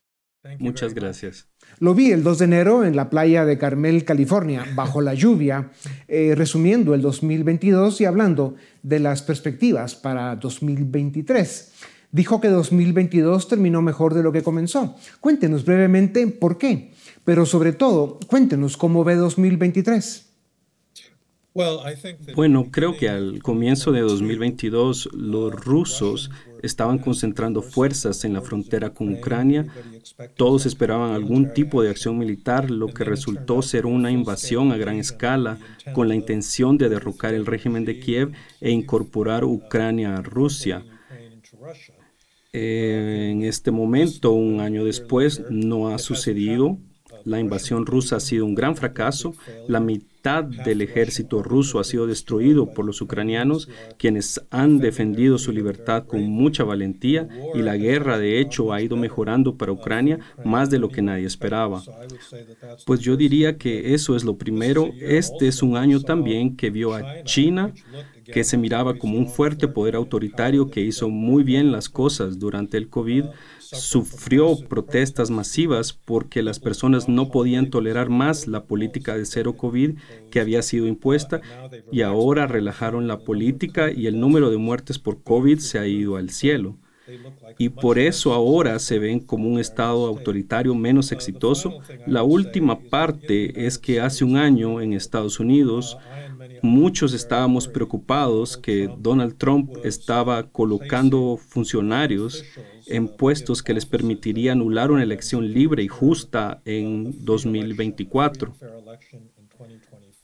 Muchas 0.58 0.92
gracias. 0.92 1.46
Lo 1.78 1.94
vi 1.94 2.12
el 2.12 2.22
2 2.22 2.38
de 2.38 2.44
enero 2.44 2.84
en 2.84 2.96
la 2.96 3.08
playa 3.08 3.46
de 3.46 3.56
Carmel, 3.56 4.04
California, 4.04 4.66
bajo 4.74 5.00
la 5.00 5.14
lluvia, 5.14 5.70
eh, 6.06 6.34
resumiendo 6.36 6.92
el 6.92 7.00
2022 7.00 8.02
y 8.02 8.04
hablando 8.04 8.56
de 8.82 9.00
las 9.00 9.22
perspectivas 9.22 9.94
para 9.94 10.36
2023. 10.36 11.72
Dijo 12.10 12.40
que 12.40 12.48
2022 12.48 13.48
terminó 13.48 13.80
mejor 13.80 14.12
de 14.14 14.22
lo 14.22 14.32
que 14.32 14.42
comenzó. 14.42 14.96
Cuéntenos 15.20 15.64
brevemente 15.64 16.26
por 16.26 16.56
qué, 16.58 16.92
pero 17.28 17.44
sobre 17.44 17.74
todo, 17.74 18.18
cuéntenos 18.26 18.78
cómo 18.78 19.04
ve 19.04 19.14
2023. 19.14 20.32
Bueno, 22.34 22.70
creo 22.70 22.96
que 22.96 23.10
al 23.10 23.42
comienzo 23.42 23.92
de 23.92 24.00
2022 24.00 25.10
los 25.12 25.52
rusos 25.52 26.30
estaban 26.62 26.96
concentrando 26.96 27.60
fuerzas 27.60 28.24
en 28.24 28.32
la 28.32 28.40
frontera 28.40 28.94
con 28.94 29.12
Ucrania. 29.12 29.66
Todos 30.36 30.64
esperaban 30.64 31.12
algún 31.12 31.52
tipo 31.52 31.82
de 31.82 31.90
acción 31.90 32.16
militar, 32.16 32.70
lo 32.70 32.86
que 32.86 33.04
resultó 33.04 33.60
ser 33.60 33.84
una 33.84 34.10
invasión 34.10 34.72
a 34.72 34.78
gran 34.78 34.96
escala 34.96 35.58
con 35.92 36.08
la 36.08 36.14
intención 36.14 36.78
de 36.78 36.88
derrocar 36.88 37.34
el 37.34 37.44
régimen 37.44 37.84
de 37.84 38.00
Kiev 38.00 38.32
e 38.62 38.70
incorporar 38.70 39.44
Ucrania 39.44 40.16
a 40.16 40.22
Rusia. 40.22 40.82
Eh, 42.54 43.28
en 43.32 43.42
este 43.42 43.70
momento, 43.70 44.32
un 44.32 44.60
año 44.62 44.82
después, 44.82 45.42
no 45.50 45.90
ha 45.90 45.98
sucedido. 45.98 46.78
La 47.28 47.38
invasión 47.38 47.84
rusa 47.84 48.16
ha 48.16 48.20
sido 48.20 48.46
un 48.46 48.54
gran 48.54 48.74
fracaso. 48.74 49.34
La 49.66 49.80
mitad 49.80 50.44
del 50.44 50.80
ejército 50.80 51.42
ruso 51.42 51.78
ha 51.78 51.84
sido 51.84 52.06
destruido 52.06 52.72
por 52.72 52.86
los 52.86 53.02
ucranianos, 53.02 53.68
quienes 53.98 54.40
han 54.50 54.78
defendido 54.78 55.36
su 55.36 55.52
libertad 55.52 56.06
con 56.06 56.22
mucha 56.22 56.64
valentía 56.64 57.28
y 57.54 57.60
la 57.60 57.76
guerra 57.76 58.18
de 58.18 58.40
hecho 58.40 58.72
ha 58.72 58.80
ido 58.80 58.96
mejorando 58.96 59.56
para 59.56 59.72
Ucrania 59.72 60.18
más 60.42 60.70
de 60.70 60.78
lo 60.78 60.88
que 60.88 61.02
nadie 61.02 61.26
esperaba. 61.26 61.82
Pues 62.86 63.00
yo 63.00 63.16
diría 63.16 63.58
que 63.58 63.92
eso 63.92 64.16
es 64.16 64.24
lo 64.24 64.38
primero. 64.38 64.88
Este 65.00 65.48
es 65.48 65.62
un 65.62 65.76
año 65.76 66.00
también 66.00 66.56
que 66.56 66.70
vio 66.70 66.94
a 66.94 67.22
China 67.24 67.74
que 68.32 68.44
se 68.44 68.58
miraba 68.58 68.94
como 68.94 69.18
un 69.18 69.26
fuerte 69.26 69.68
poder 69.68 69.96
autoritario 69.96 70.70
que 70.70 70.80
hizo 70.80 71.08
muy 71.08 71.42
bien 71.42 71.72
las 71.72 71.88
cosas 71.88 72.38
durante 72.38 72.76
el 72.76 72.88
COVID, 72.88 73.24
sufrió 73.72 74.56
protestas 74.68 75.30
masivas 75.30 75.92
porque 75.92 76.42
las 76.42 76.58
personas 76.58 77.08
no 77.08 77.30
podían 77.30 77.70
tolerar 77.70 78.08
más 78.08 78.46
la 78.46 78.64
política 78.64 79.16
de 79.16 79.26
cero 79.26 79.56
COVID 79.56 79.98
que 80.30 80.40
había 80.40 80.62
sido 80.62 80.86
impuesta 80.86 81.40
y 81.92 82.02
ahora 82.02 82.46
relajaron 82.46 83.06
la 83.06 83.18
política 83.18 83.90
y 83.90 84.06
el 84.06 84.20
número 84.20 84.50
de 84.50 84.56
muertes 84.56 84.98
por 84.98 85.22
COVID 85.22 85.58
se 85.58 85.78
ha 85.78 85.86
ido 85.86 86.16
al 86.16 86.30
cielo. 86.30 86.76
Y 87.56 87.70
por 87.70 87.98
eso 87.98 88.34
ahora 88.34 88.78
se 88.78 88.98
ven 88.98 89.20
como 89.20 89.48
un 89.48 89.58
Estado 89.58 90.06
autoritario 90.06 90.74
menos 90.74 91.10
exitoso. 91.10 91.78
La 92.06 92.22
última 92.22 92.80
parte 92.80 93.66
es 93.66 93.78
que 93.78 94.00
hace 94.00 94.24
un 94.24 94.36
año 94.36 94.80
en 94.80 94.92
Estados 94.92 95.40
Unidos 95.40 95.96
muchos 96.62 97.14
estábamos 97.14 97.68
preocupados 97.68 98.56
que 98.56 98.90
Donald 98.98 99.36
Trump 99.38 99.70
estaba 99.84 100.50
colocando 100.50 101.38
funcionarios 101.38 102.44
en 102.88 103.08
puestos 103.08 103.62
que 103.62 103.74
les 103.74 103.86
permitiría 103.86 104.52
anular 104.52 104.90
una 104.90 105.02
elección 105.02 105.52
libre 105.52 105.82
y 105.82 105.88
justa 105.88 106.60
en 106.64 107.24
2024. 107.24 108.54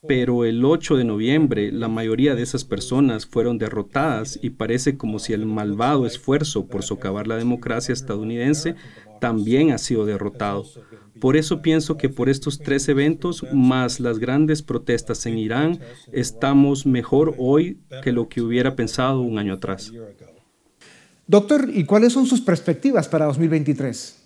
Pero 0.06 0.44
el 0.44 0.64
8 0.64 0.96
de 0.96 1.04
noviembre 1.04 1.72
la 1.72 1.88
mayoría 1.88 2.34
de 2.34 2.42
esas 2.42 2.64
personas 2.64 3.24
fueron 3.26 3.56
derrotadas 3.56 4.38
y 4.42 4.50
parece 4.50 4.98
como 4.98 5.18
si 5.18 5.32
el 5.32 5.46
malvado 5.46 6.06
esfuerzo 6.06 6.66
por 6.66 6.82
socavar 6.82 7.26
la 7.26 7.36
democracia 7.36 7.92
estadounidense 7.92 8.74
también 9.20 9.72
ha 9.72 9.78
sido 9.78 10.04
derrotado. 10.04 10.64
Por 11.20 11.36
eso 11.36 11.62
pienso 11.62 11.96
que 11.96 12.10
por 12.10 12.28
estos 12.28 12.58
tres 12.58 12.88
eventos, 12.88 13.46
más 13.52 13.98
las 13.98 14.18
grandes 14.18 14.62
protestas 14.62 15.24
en 15.24 15.38
Irán, 15.38 15.78
estamos 16.12 16.84
mejor 16.84 17.34
hoy 17.38 17.80
que 18.02 18.12
lo 18.12 18.28
que 18.28 18.42
hubiera 18.42 18.76
pensado 18.76 19.22
un 19.22 19.38
año 19.38 19.54
atrás. 19.54 19.90
Doctor, 21.26 21.70
¿y 21.72 21.84
cuáles 21.84 22.12
son 22.12 22.26
sus 22.26 22.40
perspectivas 22.40 23.08
para 23.08 23.26
2023? 23.26 24.24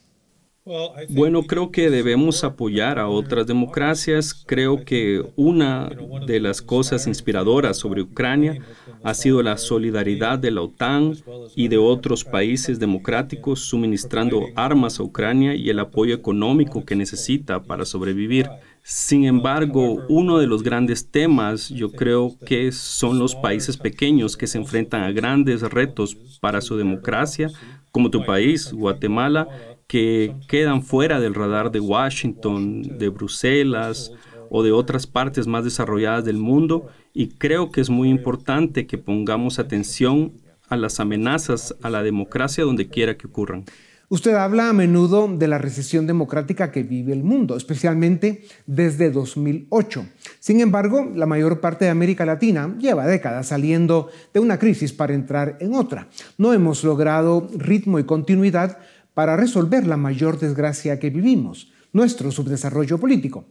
Bueno, 1.09 1.45
creo 1.45 1.71
que 1.71 1.89
debemos 1.89 2.45
apoyar 2.45 2.99
a 2.99 3.09
otras 3.09 3.47
democracias. 3.47 4.35
Creo 4.35 4.85
que 4.85 5.25
una 5.35 5.89
de 6.27 6.41
las 6.41 6.61
cosas 6.61 7.07
inspiradoras 7.07 7.79
sobre 7.79 8.03
Ucrania 8.03 8.61
ha 9.03 9.15
sido 9.15 9.43
la 9.43 9.57
solidaridad 9.57 10.39
de 10.39 10.51
la 10.51 10.61
OTAN 10.61 11.17
y 11.57 11.69
de 11.69 11.79
otros 11.79 12.25
países 12.25 12.79
democráticos 12.79 13.61
suministrando 13.61 14.43
armas 14.57 15.01
a 15.01 15.05
Ucrania 15.05 15.55
y 15.55 15.71
el 15.71 15.79
apoyo 15.79 16.15
económico 16.15 16.85
que 16.85 16.97
necesita 16.97 17.63
para 17.63 17.87
sobrevivir. 17.87 18.51
Sin 18.91 19.27
embargo, 19.27 20.03
uno 20.09 20.39
de 20.39 20.47
los 20.47 20.63
grandes 20.63 21.11
temas 21.11 21.69
yo 21.69 21.93
creo 21.93 22.39
que 22.47 22.73
son 22.73 23.19
los 23.19 23.35
países 23.35 23.77
pequeños 23.77 24.35
que 24.35 24.47
se 24.47 24.57
enfrentan 24.57 25.03
a 25.03 25.13
grandes 25.13 25.61
retos 25.61 26.17
para 26.41 26.63
su 26.63 26.75
democracia, 26.79 27.51
como 27.93 28.09
tu 28.09 28.25
país, 28.25 28.73
Guatemala, 28.73 29.47
que 29.87 30.35
quedan 30.49 30.83
fuera 30.83 31.21
del 31.21 31.35
radar 31.35 31.71
de 31.71 31.81
Washington, 31.81 32.81
de 32.97 33.11
Bruselas 33.11 34.11
o 34.49 34.63
de 34.63 34.73
otras 34.73 35.07
partes 35.07 35.47
más 35.47 35.65
desarrolladas 35.65 36.25
del 36.25 36.39
mundo 36.39 36.89
y 37.13 37.29
creo 37.29 37.71
que 37.71 37.83
es 37.83 37.91
muy 37.91 38.09
importante 38.09 38.87
que 38.87 38.97
pongamos 38.97 39.59
atención 39.59 40.33
a 40.71 40.79
las 40.79 40.99
amenazas 40.99 41.77
a 41.83 41.91
la 41.91 42.03
democracia 42.03 42.65
donde 42.65 42.89
quiera 42.89 43.19
que 43.19 43.27
ocurran. 43.27 43.67
Usted 44.11 44.35
habla 44.37 44.71
a 44.71 44.73
menudo 44.73 45.29
de 45.29 45.49
la 45.49 45.59
recesión 45.59 46.07
democrática 46.07 46.73
que 46.73 46.83
vive 46.83 47.13
el 47.13 47.23
mundo, 47.23 47.59
especialmente 47.59 48.43
desde 48.67 49.11
2008. 49.11 50.07
Sin 50.41 50.61
embargo, 50.61 51.13
la 51.15 51.27
mayor 51.27 51.61
parte 51.61 51.85
de 51.85 51.91
América 51.91 52.25
Latina 52.25 52.75
lleva 52.79 53.07
décadas 53.07 53.49
saliendo 53.49 54.09
de 54.33 54.41
una 54.41 54.59
crisis 54.59 54.95
para 54.95 55.13
entrar 55.13 55.59
en 55.61 55.75
otra. 55.75 56.09
No 56.39 56.55
hemos 56.55 56.85
logrado 56.85 57.49
ritmo 57.55 57.99
y 57.99 58.05
continuidad 58.05 58.79
para 59.13 59.37
resolver 59.37 59.87
la 59.87 59.99
mayor 59.99 60.39
desgracia 60.39 60.99
que 60.99 61.11
vivimos, 61.11 61.71
nuestro 61.93 62.31
subdesarrollo 62.31 62.97
político. 62.97 63.45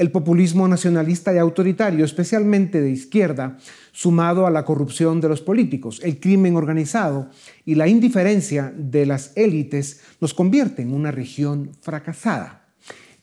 El 0.00 0.10
populismo 0.10 0.66
nacionalista 0.66 1.34
y 1.34 1.36
autoritario, 1.36 2.06
especialmente 2.06 2.80
de 2.80 2.90
izquierda, 2.90 3.58
sumado 3.92 4.46
a 4.46 4.50
la 4.50 4.64
corrupción 4.64 5.20
de 5.20 5.28
los 5.28 5.42
políticos, 5.42 6.00
el 6.02 6.18
crimen 6.18 6.56
organizado 6.56 7.28
y 7.66 7.74
la 7.74 7.86
indiferencia 7.86 8.72
de 8.74 9.04
las 9.04 9.36
élites, 9.36 10.00
nos 10.18 10.32
convierte 10.32 10.80
en 10.80 10.94
una 10.94 11.10
región 11.10 11.72
fracasada. 11.82 12.64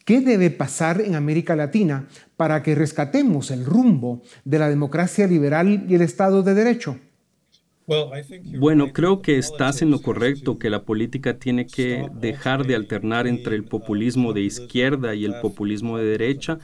¿Qué 0.05 0.21
debe 0.21 0.51
pasar 0.51 1.01
en 1.01 1.15
América 1.15 1.55
Latina 1.55 2.07
para 2.35 2.61
que 2.61 2.75
rescatemos 2.75 3.49
el 3.49 3.65
rumbo 3.65 4.21
de 4.45 4.59
la 4.59 4.69
democracia 4.69 5.25
liberal 5.25 5.87
y 5.89 5.95
el 5.95 6.03
Estado 6.03 6.43
de 6.43 6.53
Derecho? 6.53 6.99
Bueno, 8.59 8.91
creo 8.91 9.21
que 9.21 9.37
estás 9.37 9.81
en 9.81 9.91
lo 9.91 10.01
correcto, 10.01 10.59
que 10.59 10.69
la 10.69 10.83
política 10.83 11.39
tiene 11.39 11.65
que 11.65 12.09
dejar 12.19 12.65
de 12.67 12.75
alternar 12.75 13.27
entre 13.27 13.55
el 13.55 13.63
populismo 13.63 14.33
de 14.33 14.41
izquierda 14.41 15.15
y 15.15 15.23
el 15.23 15.39
populismo 15.39 15.97
de 15.97 16.05
derecha. 16.05 16.59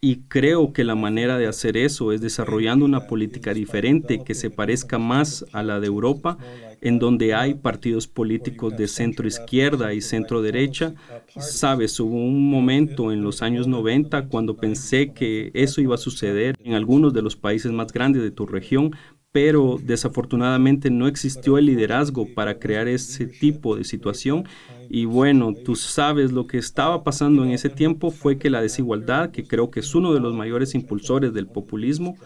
Y 0.00 0.20
creo 0.28 0.72
que 0.72 0.84
la 0.84 0.94
manera 0.94 1.36
de 1.36 1.48
hacer 1.48 1.76
eso 1.76 2.12
es 2.12 2.20
desarrollando 2.20 2.84
una 2.84 3.08
política 3.08 3.52
diferente 3.54 4.22
que 4.22 4.34
se 4.34 4.50
parezca 4.50 4.98
más 4.98 5.44
a 5.52 5.64
la 5.64 5.80
de 5.80 5.88
Europa, 5.88 6.38
en 6.80 7.00
donde 7.00 7.34
hay 7.34 7.54
partidos 7.54 8.06
políticos 8.06 8.76
de 8.76 8.86
centro 8.86 9.26
izquierda 9.26 9.94
y 9.94 10.00
centro 10.00 10.42
derecha. 10.42 10.94
Sabes, 11.38 11.98
hubo 11.98 12.14
un 12.14 12.48
momento 12.48 13.10
en 13.10 13.22
los 13.22 13.42
años 13.42 13.66
90 13.66 14.28
cuando 14.28 14.56
pensé 14.56 15.12
que 15.12 15.50
eso 15.54 15.80
iba 15.80 15.96
a 15.96 15.98
suceder 15.98 16.54
en 16.62 16.74
algunos 16.74 17.12
de 17.12 17.22
los 17.22 17.34
países 17.34 17.72
más 17.72 17.92
grandes 17.92 18.22
de 18.22 18.30
tu 18.30 18.46
región, 18.46 18.94
pero 19.36 19.78
desafortunadamente 19.82 20.88
no 20.88 21.06
existió 21.06 21.58
el 21.58 21.66
liderazgo 21.66 22.32
para 22.32 22.58
crear 22.58 22.88
ese 22.88 23.26
tipo 23.26 23.76
de 23.76 23.84
situación. 23.84 24.48
Y 24.88 25.04
bueno, 25.04 25.52
tú 25.62 25.76
sabes 25.76 26.32
lo 26.32 26.46
que 26.46 26.56
estaba 26.56 27.04
pasando 27.04 27.44
en 27.44 27.50
ese 27.50 27.68
tiempo 27.68 28.10
fue 28.10 28.38
que 28.38 28.48
la 28.48 28.62
desigualdad, 28.62 29.32
que 29.32 29.46
creo 29.46 29.70
que 29.70 29.80
es 29.80 29.94
uno 29.94 30.14
de 30.14 30.20
los 30.20 30.32
mayores 30.32 30.74
impulsores 30.74 31.34
del 31.34 31.48
populismo, 31.48 32.16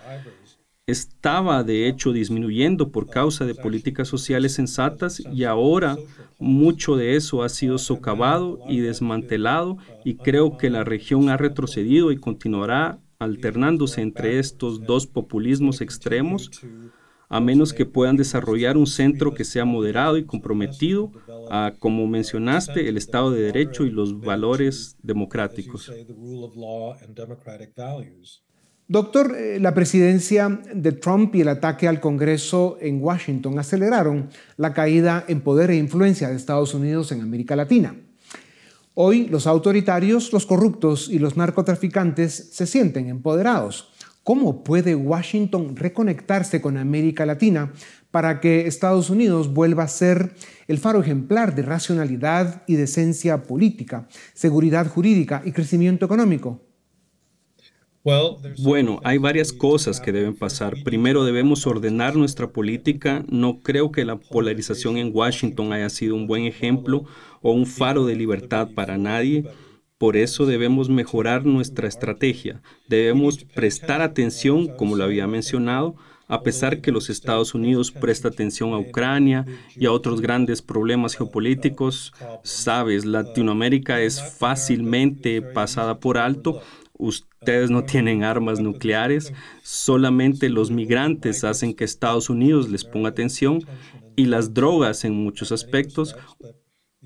estaba 0.86 1.64
de 1.64 1.88
hecho 1.88 2.12
disminuyendo 2.12 2.92
por 2.92 3.08
causa 3.08 3.44
de 3.44 3.56
políticas 3.56 4.06
sociales 4.06 4.52
sensatas 4.54 5.18
y 5.18 5.42
ahora 5.42 5.96
mucho 6.38 6.94
de 6.94 7.16
eso 7.16 7.42
ha 7.42 7.48
sido 7.48 7.78
socavado 7.78 8.60
y 8.64 8.78
desmantelado 8.78 9.78
y 10.04 10.18
creo 10.18 10.56
que 10.56 10.70
la 10.70 10.84
región 10.84 11.28
ha 11.28 11.36
retrocedido 11.36 12.12
y 12.12 12.18
continuará 12.18 13.00
alternándose 13.18 14.00
entre 14.00 14.38
estos 14.38 14.86
dos 14.86 15.06
populismos 15.08 15.80
extremos 15.80 16.50
a 17.30 17.40
menos 17.40 17.72
que 17.72 17.86
puedan 17.86 18.16
desarrollar 18.16 18.76
un 18.76 18.88
centro 18.88 19.32
que 19.32 19.44
sea 19.44 19.64
moderado 19.64 20.18
y 20.18 20.24
comprometido 20.24 21.12
a, 21.48 21.72
como 21.78 22.06
mencionaste, 22.08 22.88
el 22.88 22.96
Estado 22.96 23.30
de 23.30 23.42
Derecho 23.42 23.84
y 23.84 23.90
los 23.90 24.20
valores 24.20 24.96
democráticos. 25.00 25.90
Doctor, 28.88 29.36
eh, 29.38 29.60
la 29.60 29.72
presidencia 29.72 30.60
de 30.74 30.90
Trump 30.90 31.32
y 31.36 31.42
el 31.42 31.48
ataque 31.48 31.86
al 31.86 32.00
Congreso 32.00 32.76
en 32.80 33.00
Washington 33.00 33.56
aceleraron 33.60 34.30
la 34.56 34.74
caída 34.74 35.24
en 35.28 35.42
poder 35.42 35.70
e 35.70 35.76
influencia 35.76 36.28
de 36.28 36.34
Estados 36.34 36.74
Unidos 36.74 37.12
en 37.12 37.20
América 37.20 37.54
Latina. 37.54 37.94
Hoy 38.94 39.28
los 39.28 39.46
autoritarios, 39.46 40.32
los 40.32 40.46
corruptos 40.46 41.08
y 41.08 41.20
los 41.20 41.36
narcotraficantes 41.36 42.50
se 42.52 42.66
sienten 42.66 43.06
empoderados. 43.06 43.89
¿Cómo 44.30 44.62
puede 44.62 44.94
Washington 44.94 45.74
reconectarse 45.74 46.60
con 46.60 46.76
América 46.76 47.26
Latina 47.26 47.72
para 48.12 48.38
que 48.38 48.68
Estados 48.68 49.10
Unidos 49.10 49.52
vuelva 49.52 49.82
a 49.82 49.88
ser 49.88 50.36
el 50.68 50.78
faro 50.78 51.00
ejemplar 51.00 51.56
de 51.56 51.62
racionalidad 51.62 52.62
y 52.68 52.76
decencia 52.76 53.42
política, 53.42 54.06
seguridad 54.32 54.86
jurídica 54.86 55.42
y 55.44 55.50
crecimiento 55.50 56.06
económico? 56.06 56.60
Bueno, 58.62 59.00
hay 59.02 59.18
varias 59.18 59.52
cosas 59.52 60.00
que 60.00 60.12
deben 60.12 60.36
pasar. 60.36 60.76
Primero 60.84 61.24
debemos 61.24 61.66
ordenar 61.66 62.14
nuestra 62.14 62.52
política. 62.52 63.24
No 63.28 63.58
creo 63.58 63.90
que 63.90 64.04
la 64.04 64.14
polarización 64.14 64.96
en 64.96 65.10
Washington 65.12 65.72
haya 65.72 65.90
sido 65.90 66.14
un 66.14 66.28
buen 66.28 66.44
ejemplo 66.44 67.02
o 67.42 67.50
un 67.50 67.66
faro 67.66 68.06
de 68.06 68.14
libertad 68.14 68.68
para 68.76 68.96
nadie. 68.96 69.44
Por 70.00 70.16
eso 70.16 70.46
debemos 70.46 70.88
mejorar 70.88 71.44
nuestra 71.44 71.86
estrategia. 71.86 72.62
Debemos 72.88 73.44
prestar 73.44 74.00
atención, 74.00 74.68
como 74.78 74.96
lo 74.96 75.04
había 75.04 75.26
mencionado, 75.26 75.94
a 76.26 76.42
pesar 76.42 76.80
que 76.80 76.90
los 76.90 77.10
Estados 77.10 77.54
Unidos 77.54 77.90
presta 77.90 78.28
atención 78.28 78.72
a 78.72 78.78
Ucrania 78.78 79.44
y 79.76 79.84
a 79.84 79.92
otros 79.92 80.22
grandes 80.22 80.62
problemas 80.62 81.16
geopolíticos. 81.16 82.14
Sabes, 82.42 83.04
Latinoamérica 83.04 84.00
es 84.00 84.22
fácilmente 84.38 85.42
pasada 85.42 86.00
por 86.00 86.16
alto 86.16 86.62
Ustedes 87.00 87.70
no 87.70 87.84
tienen 87.84 88.24
armas 88.24 88.60
nucleares, 88.60 89.32
solamente 89.62 90.50
los 90.50 90.70
migrantes 90.70 91.44
hacen 91.44 91.72
que 91.72 91.84
Estados 91.84 92.28
Unidos 92.28 92.68
les 92.68 92.84
ponga 92.84 93.08
atención 93.08 93.64
y 94.16 94.26
las 94.26 94.52
drogas 94.52 95.06
en 95.06 95.14
muchos 95.14 95.50
aspectos. 95.50 96.14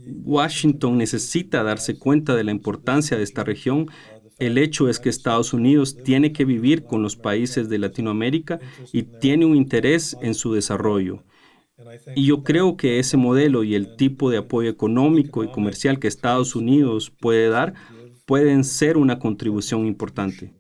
Washington 0.07 0.99
necesita 0.99 1.63
darse 1.63 1.99
cuenta 1.99 2.35
de 2.35 2.45
la 2.45 2.51
importancia 2.51 3.17
de 3.17 3.23
esta 3.23 3.45
región. 3.45 3.87
El 4.39 4.59
hecho 4.59 4.89
es 4.89 4.99
que 4.99 5.09
Estados 5.09 5.53
Unidos 5.53 5.97
tiene 6.03 6.33
que 6.33 6.45
vivir 6.45 6.85
con 6.85 7.03
los 7.03 7.17
países 7.17 7.69
de 7.69 7.79
Latinoamérica 7.79 8.59
y 8.93 9.03
tiene 9.03 9.47
un 9.47 9.57
interés 9.57 10.17
en 10.21 10.35
su 10.35 10.53
desarrollo. 10.53 11.23
Y 12.15 12.27
yo 12.27 12.45
creo 12.45 12.77
que 12.77 12.99
ese 12.99 13.17
modelo 13.17 13.65
y 13.65 13.75
el 13.75 13.97
tipo 13.97 14.31
de 14.31 14.39
apoyo 14.39 14.71
económico 14.71 15.45
y 15.45 15.51
comercial 15.51 15.99
que 15.99 16.09
Estados 16.09 16.55
Unidos 16.55 17.11
puede 17.11 17.49
dar 17.49 17.75
pueden 18.27 18.65
ser 18.65 18.97
una 18.97 19.19
contribución 19.19 19.87
importante. 19.87 20.55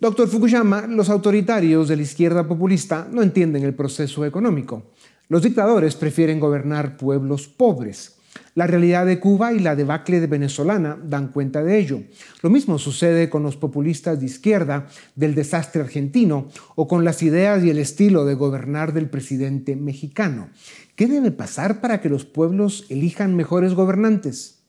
Doctor 0.00 0.28
Fukuyama, 0.28 0.88
los 0.88 1.08
autoritarios 1.08 1.86
de 1.86 1.96
la 1.96 2.02
izquierda 2.02 2.46
populista 2.46 3.08
no 3.10 3.22
entienden 3.22 3.62
el 3.62 3.74
proceso 3.74 4.24
económico. 4.24 4.90
Los 5.28 5.42
dictadores 5.42 5.94
prefieren 5.94 6.40
gobernar 6.40 6.96
pueblos 6.96 7.46
pobres. 7.46 8.18
La 8.54 8.66
realidad 8.66 9.06
de 9.06 9.18
Cuba 9.18 9.54
y 9.54 9.60
la 9.60 9.74
debacle 9.74 10.20
de 10.20 10.26
venezolana 10.26 10.98
dan 11.02 11.28
cuenta 11.28 11.64
de 11.64 11.78
ello. 11.78 12.02
Lo 12.42 12.50
mismo 12.50 12.78
sucede 12.78 13.30
con 13.30 13.42
los 13.42 13.56
populistas 13.56 14.20
de 14.20 14.26
izquierda 14.26 14.88
del 15.16 15.34
desastre 15.34 15.80
argentino 15.80 16.48
o 16.74 16.86
con 16.86 17.04
las 17.04 17.22
ideas 17.22 17.64
y 17.64 17.70
el 17.70 17.78
estilo 17.78 18.26
de 18.26 18.34
gobernar 18.34 18.92
del 18.92 19.08
presidente 19.08 19.74
mexicano. 19.74 20.50
¿Qué 20.96 21.06
debe 21.06 21.30
pasar 21.30 21.80
para 21.80 22.02
que 22.02 22.10
los 22.10 22.26
pueblos 22.26 22.84
elijan 22.90 23.34
mejores 23.34 23.72
gobernantes? 23.72 24.62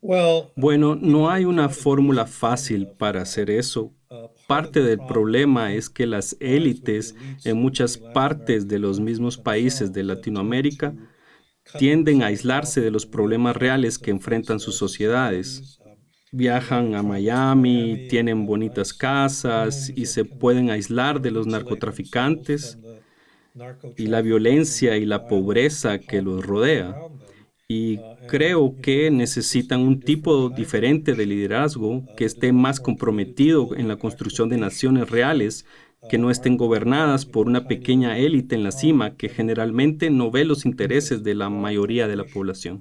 Bueno, 0.00 0.94
no 0.94 1.28
hay 1.28 1.44
una 1.44 1.68
fórmula 1.68 2.26
fácil 2.26 2.86
para 2.86 3.22
hacer 3.22 3.50
eso. 3.50 3.92
Parte 4.46 4.80
del 4.80 4.98
problema 4.98 5.74
es 5.74 5.90
que 5.90 6.06
las 6.06 6.36
élites 6.38 7.16
en 7.44 7.56
muchas 7.56 7.98
partes 7.98 8.68
de 8.68 8.78
los 8.78 9.00
mismos 9.00 9.36
países 9.36 9.92
de 9.92 10.04
Latinoamérica 10.04 10.94
tienden 11.78 12.22
a 12.22 12.26
aislarse 12.26 12.80
de 12.80 12.90
los 12.90 13.06
problemas 13.06 13.56
reales 13.56 13.98
que 13.98 14.10
enfrentan 14.10 14.60
sus 14.60 14.76
sociedades. 14.76 15.80
Viajan 16.30 16.94
a 16.94 17.02
Miami, 17.02 18.06
tienen 18.08 18.46
bonitas 18.46 18.92
casas 18.92 19.90
y 19.94 20.06
se 20.06 20.24
pueden 20.24 20.70
aislar 20.70 21.20
de 21.20 21.30
los 21.30 21.46
narcotraficantes 21.46 22.78
y 23.96 24.06
la 24.06 24.20
violencia 24.20 24.96
y 24.96 25.04
la 25.04 25.26
pobreza 25.26 25.98
que 25.98 26.22
los 26.22 26.44
rodea 26.44 26.94
y 27.70 28.00
creo 28.28 28.76
que 28.80 29.10
necesitan 29.10 29.80
un 29.80 30.00
tipo 30.00 30.48
diferente 30.48 31.12
de 31.12 31.26
liderazgo 31.26 32.02
que 32.16 32.24
esté 32.24 32.50
más 32.50 32.80
comprometido 32.80 33.76
en 33.76 33.88
la 33.88 33.96
construcción 33.96 34.48
de 34.48 34.56
naciones 34.56 35.10
reales, 35.10 35.66
que 36.08 36.18
no 36.18 36.30
estén 36.30 36.56
gobernadas 36.56 37.26
por 37.26 37.46
una 37.46 37.66
pequeña 37.66 38.18
élite 38.18 38.54
en 38.54 38.62
la 38.62 38.72
cima 38.72 39.16
que 39.16 39.28
generalmente 39.28 40.10
no 40.10 40.30
ve 40.30 40.44
los 40.44 40.64
intereses 40.64 41.22
de 41.24 41.34
la 41.34 41.50
mayoría 41.50 42.06
de 42.06 42.16
la 42.16 42.24
población. 42.24 42.80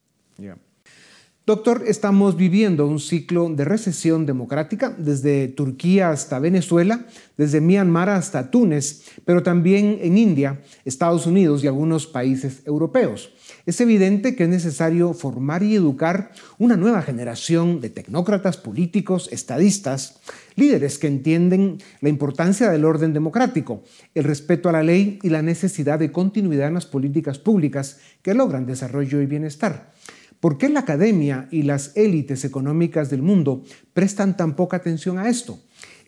Doctor, 1.48 1.86
estamos 1.88 2.36
viviendo 2.36 2.86
un 2.86 3.00
ciclo 3.00 3.48
de 3.48 3.64
recesión 3.64 4.26
democrática 4.26 4.94
desde 4.98 5.48
Turquía 5.48 6.10
hasta 6.10 6.40
Venezuela, 6.40 7.06
desde 7.38 7.62
Myanmar 7.62 8.10
hasta 8.10 8.52
Túnez, 8.52 9.04
pero 9.24 9.44
también 9.44 9.98
en 10.02 10.18
India, 10.18 10.60
Estados 10.84 11.26
Unidos 11.26 11.64
y 11.64 11.68
algunos 11.68 12.06
países 12.06 12.64
europeos. 12.66 13.32
Es 13.66 13.80
evidente 13.80 14.36
que 14.36 14.44
es 14.44 14.50
necesario 14.50 15.14
formar 15.14 15.64
y 15.64 15.74
educar 15.74 16.32
una 16.58 16.76
nueva 16.76 17.02
generación 17.02 17.80
de 17.80 17.92
tecnócratas 17.92 18.58
políticos, 18.58 19.30
estadistas, 19.32 20.20
líderes 20.58 20.98
que 20.98 21.08
entienden 21.08 21.78
la 22.02 22.10
importancia 22.10 22.70
del 22.70 22.84
orden 22.84 23.14
democrático, 23.14 23.84
el 24.16 24.26
respeto 24.26 24.68
a 24.68 24.74
la 24.74 24.84
ley 24.84 25.18
y 25.24 25.30
la 25.30 25.44
necesidad 25.44 25.98
de 25.98 26.12
continuidad 26.12 26.68
en 26.68 26.74
las 26.74 26.88
políticas 26.88 27.40
públicas 27.40 28.00
que 28.22 28.34
logran 28.34 28.66
desarrollo 28.66 29.22
y 29.22 29.28
bienestar. 29.28 29.94
¿Por 30.40 30.58
qué 30.58 30.70
la 30.70 30.82
academia 30.82 31.48
y 31.52 31.64
las 31.64 31.96
élites 31.98 32.46
económicas 32.46 33.10
del 33.10 33.22
mundo 33.22 33.64
prestan 33.94 34.38
tan 34.38 34.56
poca 34.56 34.78
atención 34.78 35.18
a 35.18 35.30
esto? 35.30 35.60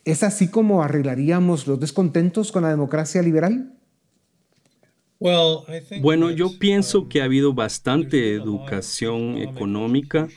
¿Es 0.06 0.24
así 0.24 0.48
como 0.50 0.84
arreglaríamos 0.84 1.68
los 1.68 1.80
descontentos 1.80 2.52
con 2.52 2.64
la 2.64 2.70
democracia 2.70 3.22
liberal? 3.22 3.74
Bueno, 6.00 6.32
yo 6.32 6.58
pienso 6.60 7.10
que 7.10 7.22
ha 7.22 7.26
habido 7.26 7.54
bastante 7.54 8.34
educación 8.34 9.38
económica. 9.38 10.30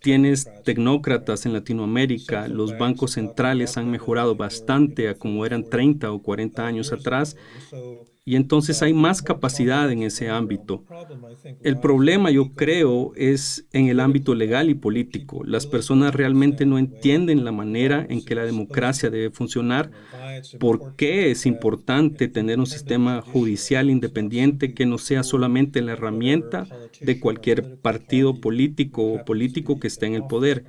Tienes 0.00 0.48
tecnócratas 0.64 1.46
en 1.46 1.52
Latinoamérica, 1.52 2.48
los 2.48 2.76
bancos 2.78 3.12
centrales 3.12 3.76
han 3.76 3.90
mejorado 3.90 4.34
bastante 4.34 5.08
a 5.08 5.14
como 5.14 5.44
eran 5.44 5.64
30 5.64 6.10
o 6.10 6.22
40 6.22 6.66
años 6.66 6.92
atrás 6.92 7.36
y 8.28 8.36
entonces 8.36 8.82
hay 8.82 8.92
más 8.92 9.22
capacidad 9.22 9.90
en 9.90 10.02
ese 10.02 10.28
ámbito. 10.28 10.84
El 11.62 11.80
problema, 11.80 12.30
yo 12.30 12.52
creo, 12.52 13.12
es 13.16 13.66
en 13.72 13.88
el 13.88 14.00
ámbito 14.00 14.34
legal 14.34 14.68
y 14.68 14.74
político. 14.74 15.42
Las 15.44 15.66
personas 15.66 16.14
realmente 16.14 16.66
no 16.66 16.76
entienden 16.78 17.42
la 17.42 17.52
manera 17.52 18.06
en 18.06 18.22
que 18.22 18.34
la 18.34 18.44
democracia 18.44 19.08
debe 19.08 19.30
funcionar, 19.30 19.90
por 20.60 20.94
qué 20.94 21.30
es 21.30 21.46
importante 21.46 22.28
tener 22.28 22.58
un 22.58 22.66
sistema 22.66 23.22
judicial 23.22 23.88
independiente 23.88 24.74
que 24.74 24.84
no 24.84 24.98
sea 24.98 25.22
solamente 25.22 25.80
la 25.80 25.92
herramienta 25.92 26.66
de 27.00 27.20
cualquier 27.20 27.78
partido 27.80 28.42
político 28.42 29.10
o 29.10 29.24
político 29.24 29.80
que 29.80 29.86
esté 29.86 30.04
en 30.04 30.16
el 30.16 30.26
poder. 30.26 30.66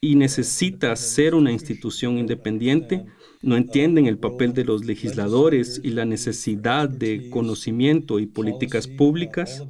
Y 0.00 0.16
necesita 0.16 0.96
ser 0.96 1.34
una 1.34 1.52
institución 1.52 2.16
independiente 2.16 3.04
no 3.42 3.56
entienden 3.56 4.06
el 4.06 4.18
papel 4.18 4.52
de 4.52 4.64
los 4.64 4.84
legisladores 4.84 5.80
y 5.82 5.90
la 5.90 6.04
necesidad 6.04 6.88
de 6.88 7.30
conocimiento 7.30 8.18
y 8.18 8.26
políticas 8.26 8.86
públicas. 8.86 9.66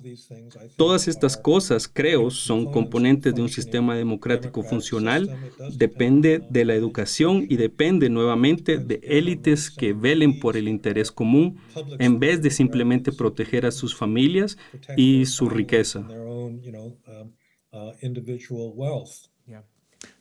Todas 0.76 1.06
estas 1.06 1.37
cosas, 1.37 1.87
creo, 1.87 2.30
son 2.30 2.72
componentes 2.72 3.35
de 3.35 3.42
un 3.42 3.48
sistema 3.48 3.94
democrático 3.94 4.62
funcional. 4.62 5.30
Depende 5.76 6.42
de 6.50 6.64
la 6.64 6.74
educación 6.74 7.46
y 7.48 7.56
depende 7.56 8.11
nuevamente 8.11 8.78
de 8.78 9.00
élites 9.04 9.70
que 9.70 9.92
velen 9.92 10.40
por 10.40 10.56
el 10.56 10.66
interés 10.66 11.12
común 11.12 11.59
en 11.98 12.18
vez 12.18 12.42
de 12.42 12.50
simplemente 12.50 13.12
proteger 13.12 13.66
a 13.66 13.70
sus 13.70 13.94
familias 13.94 14.59
y 14.96 15.26
su 15.26 15.48
riqueza. 15.48 16.09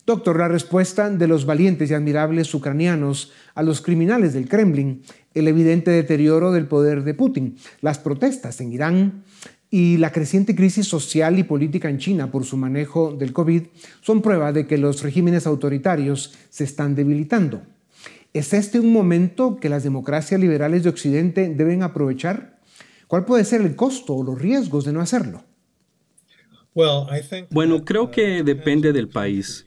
Doctor, 0.05 0.39
la 0.39 0.47
respuesta 0.47 1.09
de 1.09 1.27
los 1.27 1.45
valientes 1.45 1.91
y 1.91 1.93
admirables 1.93 2.51
ucranianos 2.55 3.31
a 3.53 3.61
los 3.61 3.79
criminales 3.81 4.33
del 4.33 4.49
Kremlin, 4.49 5.03
el 5.35 5.47
evidente 5.47 5.91
deterioro 5.91 6.51
del 6.51 6.65
poder 6.65 7.03
de 7.03 7.13
Putin, 7.13 7.57
las 7.81 7.99
protestas 7.99 8.59
en 8.59 8.73
Irán 8.73 9.23
y 9.69 9.97
la 9.97 10.11
creciente 10.11 10.55
crisis 10.55 10.87
social 10.87 11.37
y 11.37 11.43
política 11.43 11.89
en 11.89 11.99
China 11.99 12.31
por 12.31 12.43
su 12.43 12.57
manejo 12.57 13.11
del 13.11 13.33
COVID 13.33 13.67
son 14.01 14.23
prueba 14.23 14.51
de 14.51 14.65
que 14.65 14.79
los 14.79 15.03
regímenes 15.03 15.45
autoritarios 15.45 16.33
se 16.49 16.63
están 16.63 16.95
debilitando. 16.95 17.61
¿Es 18.33 18.53
este 18.53 18.79
un 18.79 18.91
momento 18.91 19.59
que 19.59 19.69
las 19.69 19.83
democracias 19.83 20.39
liberales 20.39 20.83
de 20.83 20.89
Occidente 20.89 21.49
deben 21.49 21.83
aprovechar? 21.83 22.59
¿Cuál 23.07 23.25
puede 23.25 23.43
ser 23.43 23.61
el 23.61 23.75
costo 23.75 24.15
o 24.15 24.23
los 24.23 24.39
riesgos 24.39 24.85
de 24.85 24.93
no 24.93 25.01
hacerlo? 25.01 25.43
Bueno, 27.51 27.83
creo 27.83 28.09
que 28.09 28.43
depende 28.43 28.93
del 28.93 29.09
país. 29.09 29.65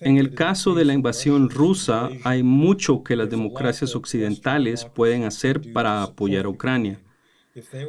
En 0.00 0.16
el 0.18 0.34
caso 0.34 0.74
de 0.74 0.84
la 0.84 0.94
invasión 0.94 1.50
rusa, 1.50 2.10
hay 2.24 2.42
mucho 2.42 3.02
que 3.02 3.16
las 3.16 3.30
democracias 3.30 3.94
occidentales 3.94 4.84
pueden 4.84 5.24
hacer 5.24 5.72
para 5.72 6.02
apoyar 6.02 6.46
a 6.46 6.50
Ucrania. 6.50 7.00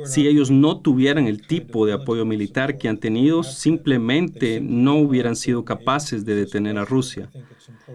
Si 0.05 0.27
ellos 0.27 0.49
no 0.49 0.79
tuvieran 0.81 1.27
el 1.27 1.45
tipo 1.45 1.85
de 1.85 1.93
apoyo 1.93 2.25
militar 2.25 2.77
que 2.77 2.88
han 2.88 2.97
tenido, 2.97 3.43
simplemente 3.43 4.59
no 4.62 4.95
hubieran 4.95 5.35
sido 5.35 5.63
capaces 5.63 6.25
de 6.25 6.35
detener 6.35 6.77
a 6.77 6.85
Rusia. 6.85 7.29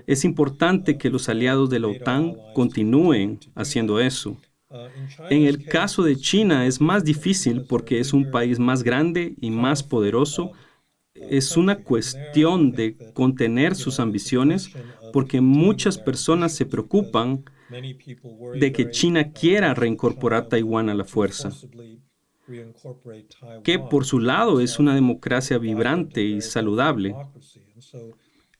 Es 0.06 0.24
importante 0.24 0.98
que 0.98 1.10
los 1.10 1.28
aliados 1.28 1.70
de 1.70 1.80
la 1.80 1.88
OTAN 1.88 2.34
continúen 2.54 3.40
haciendo 3.54 3.98
eso. 4.00 4.36
En 5.30 5.44
el 5.44 5.64
caso 5.64 6.02
de 6.02 6.16
China 6.16 6.66
es 6.66 6.80
más 6.80 7.04
difícil 7.04 7.64
porque 7.68 8.00
es 8.00 8.12
un 8.12 8.30
país 8.30 8.58
más 8.58 8.82
grande 8.82 9.34
y 9.40 9.50
más 9.50 9.82
poderoso 9.82 10.52
es 11.14 11.56
una 11.56 11.76
cuestión 11.76 12.72
de 12.72 12.96
contener 13.12 13.74
sus 13.76 14.00
ambiciones 14.00 14.70
porque 15.12 15.40
muchas 15.40 15.96
personas 15.96 16.54
se 16.54 16.66
preocupan 16.66 17.44
de 18.58 18.72
que 18.72 18.90
China 18.90 19.32
quiera 19.32 19.74
reincorporar 19.74 20.48
Taiwán 20.48 20.88
a 20.88 20.94
la 20.94 21.04
fuerza, 21.04 21.50
que 23.62 23.78
por 23.78 24.04
su 24.04 24.18
lado 24.18 24.60
es 24.60 24.78
una 24.78 24.94
democracia 24.94 25.58
vibrante 25.58 26.22
y 26.22 26.40
saludable. 26.40 27.14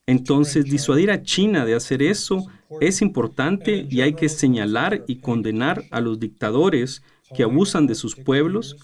Entonces, 0.07 0.67
disuadir 0.67 1.11
a 1.11 1.23
China 1.23 1.65
de 1.65 1.75
hacer 1.75 2.03
eso 2.03 2.47
es 2.81 3.03
importante 3.03 3.87
y 3.89 4.01
hay 4.01 4.15
que 4.15 4.29
señalar 4.29 5.05
y 5.07 5.17
condenar 5.17 5.85
a 5.91 6.01
los 6.01 6.21
dictadores 6.21 7.03
que 7.35 7.43
abusan 7.43 7.87
de 7.87 7.95
sus 7.95 8.15
pueblos, 8.15 8.77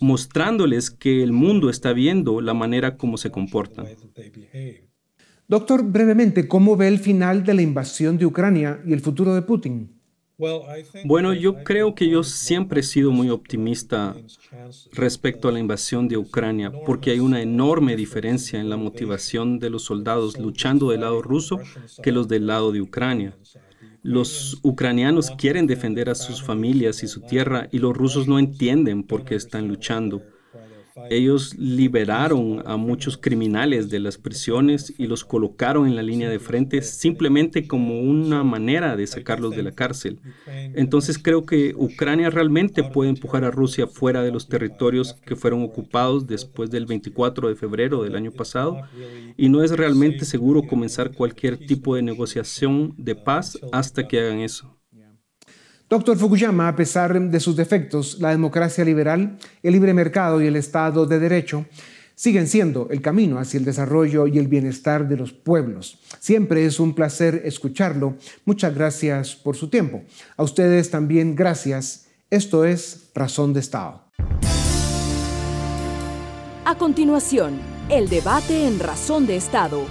mostrándoles 0.00 0.90
que 0.90 1.22
el 1.22 1.32
mundo 1.32 1.70
está 1.70 1.92
viendo 1.92 2.40
la 2.40 2.54
manera 2.54 2.96
como 2.96 3.16
se 3.16 3.30
comportan. 3.30 3.86
Doctor, 5.46 5.84
brevemente, 5.84 6.48
¿cómo 6.48 6.76
ve 6.76 6.88
el 6.88 6.98
final 6.98 7.44
de 7.44 7.54
la 7.54 7.62
invasión 7.62 8.16
de 8.16 8.26
Ucrania 8.26 8.80
y 8.86 8.92
el 8.92 9.00
futuro 9.00 9.34
de 9.34 9.42
Putin? 9.42 9.90
Bueno, 11.04 11.32
yo 11.32 11.62
creo 11.62 11.94
que 11.94 12.08
yo 12.08 12.24
siempre 12.24 12.80
he 12.80 12.82
sido 12.82 13.12
muy 13.12 13.30
optimista 13.30 14.16
respecto 14.92 15.48
a 15.48 15.52
la 15.52 15.60
invasión 15.60 16.08
de 16.08 16.16
Ucrania, 16.16 16.72
porque 16.86 17.12
hay 17.12 17.20
una 17.20 17.40
enorme 17.40 17.94
diferencia 17.94 18.60
en 18.60 18.68
la 18.68 18.76
motivación 18.76 19.60
de 19.60 19.70
los 19.70 19.84
soldados 19.84 20.38
luchando 20.38 20.90
del 20.90 21.02
lado 21.02 21.22
ruso 21.22 21.60
que 22.02 22.10
los 22.10 22.26
del 22.26 22.48
lado 22.48 22.72
de 22.72 22.80
Ucrania. 22.80 23.36
Los 24.06 24.58
ucranianos 24.62 25.30
quieren 25.30 25.66
defender 25.66 26.10
a 26.10 26.14
sus 26.14 26.42
familias 26.42 27.02
y 27.02 27.08
su 27.08 27.22
tierra 27.22 27.68
y 27.72 27.78
los 27.78 27.96
rusos 27.96 28.28
no 28.28 28.38
entienden 28.38 29.02
por 29.02 29.24
qué 29.24 29.34
están 29.34 29.66
luchando. 29.66 30.22
Ellos 31.10 31.56
liberaron 31.58 32.62
a 32.66 32.76
muchos 32.76 33.16
criminales 33.16 33.90
de 33.90 33.98
las 33.98 34.16
prisiones 34.16 34.94
y 34.96 35.08
los 35.08 35.24
colocaron 35.24 35.88
en 35.88 35.96
la 35.96 36.02
línea 36.02 36.28
de 36.28 36.38
frente 36.38 36.82
simplemente 36.82 37.66
como 37.66 38.00
una 38.00 38.44
manera 38.44 38.96
de 38.96 39.06
sacarlos 39.08 39.56
de 39.56 39.64
la 39.64 39.72
cárcel. 39.72 40.20
Entonces 40.46 41.18
creo 41.18 41.46
que 41.46 41.74
Ucrania 41.76 42.30
realmente 42.30 42.84
puede 42.84 43.10
empujar 43.10 43.44
a 43.44 43.50
Rusia 43.50 43.88
fuera 43.88 44.22
de 44.22 44.30
los 44.30 44.48
territorios 44.48 45.14
que 45.14 45.34
fueron 45.34 45.64
ocupados 45.64 46.28
después 46.28 46.70
del 46.70 46.86
24 46.86 47.48
de 47.48 47.56
febrero 47.56 48.04
del 48.04 48.14
año 48.14 48.30
pasado 48.30 48.78
y 49.36 49.48
no 49.48 49.64
es 49.64 49.72
realmente 49.72 50.24
seguro 50.24 50.62
comenzar 50.62 51.12
cualquier 51.12 51.58
tipo 51.58 51.96
de 51.96 52.02
negociación 52.02 52.94
de 52.96 53.16
paz 53.16 53.58
hasta 53.72 54.06
que 54.06 54.20
hagan 54.20 54.38
eso. 54.38 54.73
Doctor 55.88 56.16
Fukuyama, 56.16 56.68
a 56.68 56.76
pesar 56.76 57.20
de 57.20 57.40
sus 57.40 57.56
defectos, 57.56 58.18
la 58.18 58.30
democracia 58.30 58.84
liberal, 58.84 59.38
el 59.62 59.72
libre 59.72 59.92
mercado 59.92 60.40
y 60.40 60.46
el 60.46 60.56
Estado 60.56 61.04
de 61.04 61.18
Derecho 61.18 61.66
siguen 62.14 62.46
siendo 62.46 62.88
el 62.90 63.02
camino 63.02 63.38
hacia 63.38 63.58
el 63.58 63.64
desarrollo 63.64 64.26
y 64.26 64.38
el 64.38 64.48
bienestar 64.48 65.08
de 65.08 65.18
los 65.18 65.32
pueblos. 65.32 65.98
Siempre 66.20 66.64
es 66.64 66.80
un 66.80 66.94
placer 66.94 67.42
escucharlo. 67.44 68.16
Muchas 68.46 68.74
gracias 68.74 69.36
por 69.36 69.56
su 69.56 69.68
tiempo. 69.68 70.02
A 70.36 70.42
ustedes 70.42 70.90
también 70.90 71.36
gracias. 71.36 72.06
Esto 72.30 72.64
es 72.64 73.10
Razón 73.14 73.52
de 73.52 73.60
Estado. 73.60 74.04
A 76.64 76.78
continuación, 76.78 77.58
el 77.90 78.08
debate 78.08 78.66
en 78.66 78.78
Razón 78.78 79.26
de 79.26 79.36
Estado 79.36 79.84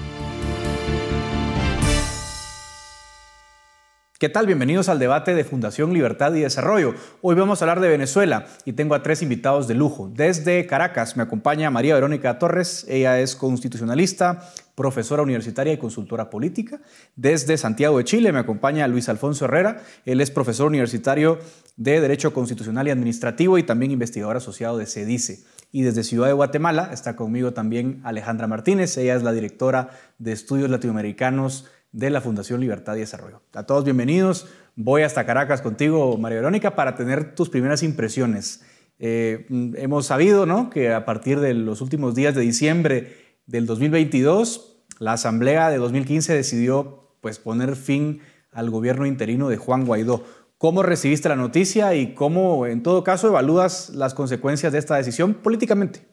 ¿Qué 4.24 4.30
tal? 4.30 4.48
Bienvenidos 4.48 4.88
al 4.88 5.00
debate 5.00 5.36
de 5.36 5.44
Fundación 5.44 5.92
Libertad 5.92 6.34
y 6.34 6.40
Desarrollo. 6.40 6.94
Hoy 7.22 7.36
vamos 7.36 7.62
a 7.62 7.66
hablar 7.66 7.82
de 7.82 7.90
Venezuela 7.90 8.46
y 8.64 8.72
tengo 8.72 8.96
a 8.96 9.04
tres 9.04 9.22
invitados 9.22 9.68
de 9.68 9.74
lujo. 9.74 10.10
Desde 10.16 10.66
Caracas 10.66 11.18
me 11.18 11.24
acompaña 11.24 11.70
María 11.70 11.96
Verónica 11.96 12.40
Torres, 12.40 12.86
ella 12.88 13.20
es 13.20 13.36
constitucionalista, 13.36 14.50
profesora 14.76 15.24
universitaria 15.24 15.74
y 15.74 15.78
consultora 15.78 16.30
política. 16.30 16.80
Desde 17.18 17.58
Santiago 17.58 17.98
de 17.98 18.06
Chile 18.06 18.32
me 18.32 18.40
acompaña 18.40 18.88
Luis 18.88 19.10
Alfonso 19.10 19.44
Herrera, 19.44 19.84
él 20.06 20.22
es 20.22 20.32
profesor 20.32 20.68
universitario 20.68 21.40
de 21.76 22.00
Derecho 22.00 22.34
Constitucional 22.34 22.88
y 22.88 22.92
Administrativo 22.92 23.58
y 23.58 23.64
también 23.64 23.92
investigador 23.92 24.38
asociado 24.38 24.78
de 24.78 24.86
CEDICE. 24.86 25.44
Y 25.74 25.82
desde 25.82 26.06
Ciudad 26.06 26.28
de 26.28 26.34
Guatemala 26.34 26.92
está 26.94 27.18
conmigo 27.18 27.52
también 27.52 28.00
Alejandra 28.06 28.48
Martínez, 28.48 28.96
ella 28.96 29.16
es 29.16 29.24
la 29.24 29.34
directora 29.34 29.90
de 30.18 30.32
Estudios 30.32 30.70
Latinoamericanos 30.70 31.66
de 31.94 32.10
la 32.10 32.22
Fundación 32.22 32.60
Libertad 32.60 32.96
y 32.96 33.00
Desarrollo. 33.00 33.42
A 33.54 33.66
todos 33.66 33.86
bienvenidos. 33.86 34.48
Voy 34.76 35.04
hasta 35.04 35.26
Caracas 35.26 35.62
contigo, 35.62 36.18
María 36.18 36.40
Verónica, 36.40 36.76
para 36.76 36.96
tener 36.96 37.36
tus 37.36 37.50
primeras 37.50 37.84
impresiones. 37.84 38.66
Eh, 39.00 39.46
hemos 39.78 40.08
sabido 40.08 40.46
¿no? 40.46 40.70
que 40.70 40.92
a 40.92 41.06
partir 41.06 41.40
de 41.40 41.54
los 41.54 41.82
últimos 41.82 42.16
días 42.16 42.34
de 42.34 42.42
diciembre 42.42 43.16
del 43.46 43.68
2022, 43.68 44.86
la 45.00 45.14
Asamblea 45.14 45.70
de 45.70 45.78
2015 45.78 46.34
decidió 46.34 47.16
pues, 47.22 47.38
poner 47.38 47.76
fin 47.76 48.22
al 48.52 48.72
gobierno 48.72 49.06
interino 49.06 49.48
de 49.48 49.58
Juan 49.58 49.86
Guaidó. 49.86 50.24
¿Cómo 50.58 50.82
recibiste 50.82 51.30
la 51.30 51.36
noticia 51.36 51.94
y 51.94 52.16
cómo, 52.16 52.66
en 52.66 52.82
todo 52.82 53.04
caso, 53.04 53.28
evalúas 53.28 53.90
las 53.90 54.14
consecuencias 54.16 54.74
de 54.74 54.80
esta 54.80 54.96
decisión 54.96 55.36
políticamente? 55.36 56.08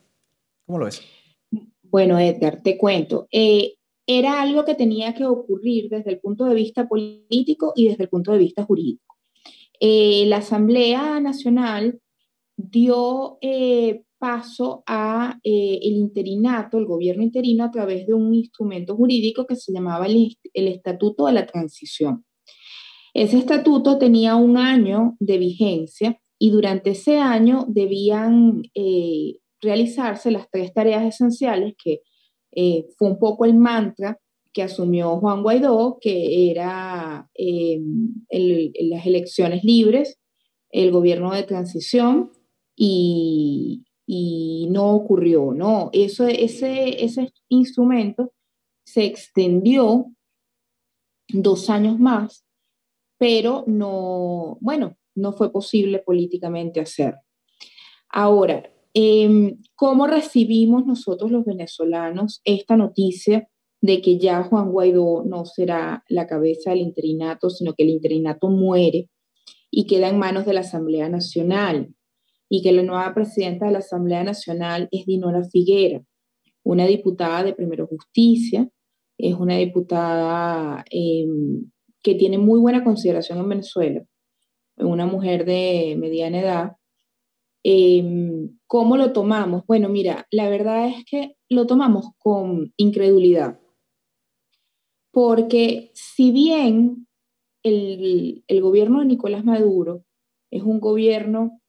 ¿Cómo 0.67 0.79
lo 0.79 0.85
ves? 0.85 1.03
Bueno, 1.85 2.19
Edgar, 2.19 2.61
te 2.63 2.77
cuento. 2.77 3.29
Eh, 3.33 3.75
era 4.19 4.43
algo 4.43 4.65
que 4.65 4.75
tenía 4.75 5.15
que 5.15 5.25
ocurrir 5.25 5.89
desde 5.89 6.11
el 6.11 6.19
punto 6.19 6.45
de 6.45 6.55
vista 6.57 6.89
político 6.89 7.73
y 7.77 7.87
desde 7.87 8.05
el 8.05 8.09
punto 8.09 8.33
de 8.33 8.39
vista 8.39 8.65
jurídico. 8.65 9.17
Eh, 9.79 10.25
la 10.27 10.39
Asamblea 10.39 11.21
Nacional 11.21 12.01
dio 12.57 13.39
eh, 13.41 14.03
paso 14.19 14.83
a 14.87 15.39
eh, 15.45 15.79
el 15.83 15.93
interinato, 15.93 16.77
el 16.77 16.87
gobierno 16.87 17.23
interino, 17.23 17.63
a 17.65 17.71
través 17.71 18.05
de 18.09 18.15
un 18.15 18.35
instrumento 18.35 18.97
jurídico 18.97 19.47
que 19.47 19.55
se 19.55 19.73
llamaba 19.73 20.07
el, 20.07 20.37
el 20.55 20.67
Estatuto 20.67 21.27
de 21.27 21.33
la 21.33 21.47
Transición. 21.47 22.25
Ese 23.15 23.39
estatuto 23.39 23.97
tenía 23.97 24.35
un 24.35 24.57
año 24.57 25.17
de 25.21 25.39
vigencia 25.39 26.21
y 26.39 26.51
durante 26.51 26.91
ese 26.91 27.19
año 27.19 27.65
debían 27.69 28.63
realizarse 29.61 30.31
las 30.31 30.49
tres 30.51 30.73
tareas 30.73 31.05
esenciales 31.05 31.75
que 31.83 32.01
eh, 32.53 32.87
fue 32.97 33.09
un 33.09 33.19
poco 33.19 33.45
el 33.45 33.55
mantra 33.55 34.19
que 34.53 34.63
asumió 34.63 35.19
Juan 35.19 35.43
Guaidó, 35.43 35.99
que 36.01 36.51
era 36.51 37.29
em, 37.35 38.15
las 38.31 39.07
elecciones 39.07 39.63
libres, 39.65 40.19
el 40.71 40.91
gobierno 40.91 41.33
de 41.33 41.45
transición, 41.45 42.33
y, 42.77 43.85
no 44.71 44.93
ocurrió, 44.95 45.53
¿no? 45.53 45.91
Eso, 45.93 46.27
ese, 46.27 47.05
ese 47.05 47.33
instrumento 47.49 48.33
se 48.85 49.05
extendió 49.05 50.07
dos 51.29 51.71
años 51.71 51.99
más, 51.99 52.45
pero 53.19 53.65
no, 53.67 54.59
bueno, 54.61 54.97
no 55.15 55.33
fue 55.33 55.53
posible 55.53 55.99
políticamente 55.99 56.81
hacer. 56.81 57.17
Ahora, 58.09 58.73
Em, 58.95 59.59
¿Cómo 59.77 60.07
recibimos 60.07 60.85
nosotros 60.85 61.31
los 61.31 61.45
venezolanos 61.45 62.41
esta 62.45 62.77
noticia 62.77 63.49
de 63.81 64.03
que 64.03 64.19
ya 64.19 64.43
Juan 64.43 64.71
Guaidó 64.73 65.25
no 65.25 65.45
será 65.47 66.05
la 66.09 66.27
cabeza 66.27 66.71
del 66.71 66.81
interinato, 66.81 67.51
sino 67.51 67.75
que 67.75 67.85
el 67.85 67.91
interinato 67.91 68.51
muere 68.51 69.09
y 69.71 69.87
queda 69.87 70.09
en 70.09 70.19
manos 70.19 70.45
de 70.45 70.55
la 70.55 70.61
Asamblea 70.61 71.09
Nacional 71.09 71.95
y 72.49 72.63
que 72.63 72.73
la 72.73 72.83
nueva 72.83 73.15
presidenta 73.15 73.67
de 73.67 73.73
la 73.73 73.79
Asamblea 73.79 74.25
Nacional 74.25 74.89
es 74.91 75.07
Dinora 75.07 75.45
Figuera, 75.45 76.03
una 76.65 76.85
diputada 76.87 77.45
de 77.45 77.55
Primero 77.55 77.87
Justicia, 77.87 78.69
es 79.17 79.35
una 79.35 79.57
diputada 79.57 80.85
em, 80.91 81.71
que 82.03 82.17
tiene 82.17 82.39
muy 82.39 82.59
buena 82.59 82.83
consideración 82.83 83.39
en 83.39 83.49
Venezuela, 83.49 84.05
una 84.77 85.07
mujer 85.07 85.45
de 85.45 85.97
mediana 85.99 86.41
edad 86.41 86.73
Em, 87.63 88.59
¿Cómo 88.67 88.97
lo 88.97 89.13
tomamos? 89.13 89.65
Bueno, 89.67 89.89
mira, 89.89 90.27
la 90.31 90.49
verdad 90.49 90.89
es 90.89 91.05
que 91.05 91.35
lo 91.49 91.67
tomamos 91.67 92.07
con 92.19 92.73
incredulidad, 92.77 93.61
porque 95.13 95.91
si 95.95 96.31
bien 96.33 97.07
el, 97.63 98.45
el 98.47 98.61
gobierno 98.63 99.01
de 99.01 99.07
Nicolás 99.07 99.45
Maduro 99.45 100.05
es 100.51 100.63
un 100.63 100.81
gobierno 100.81 101.61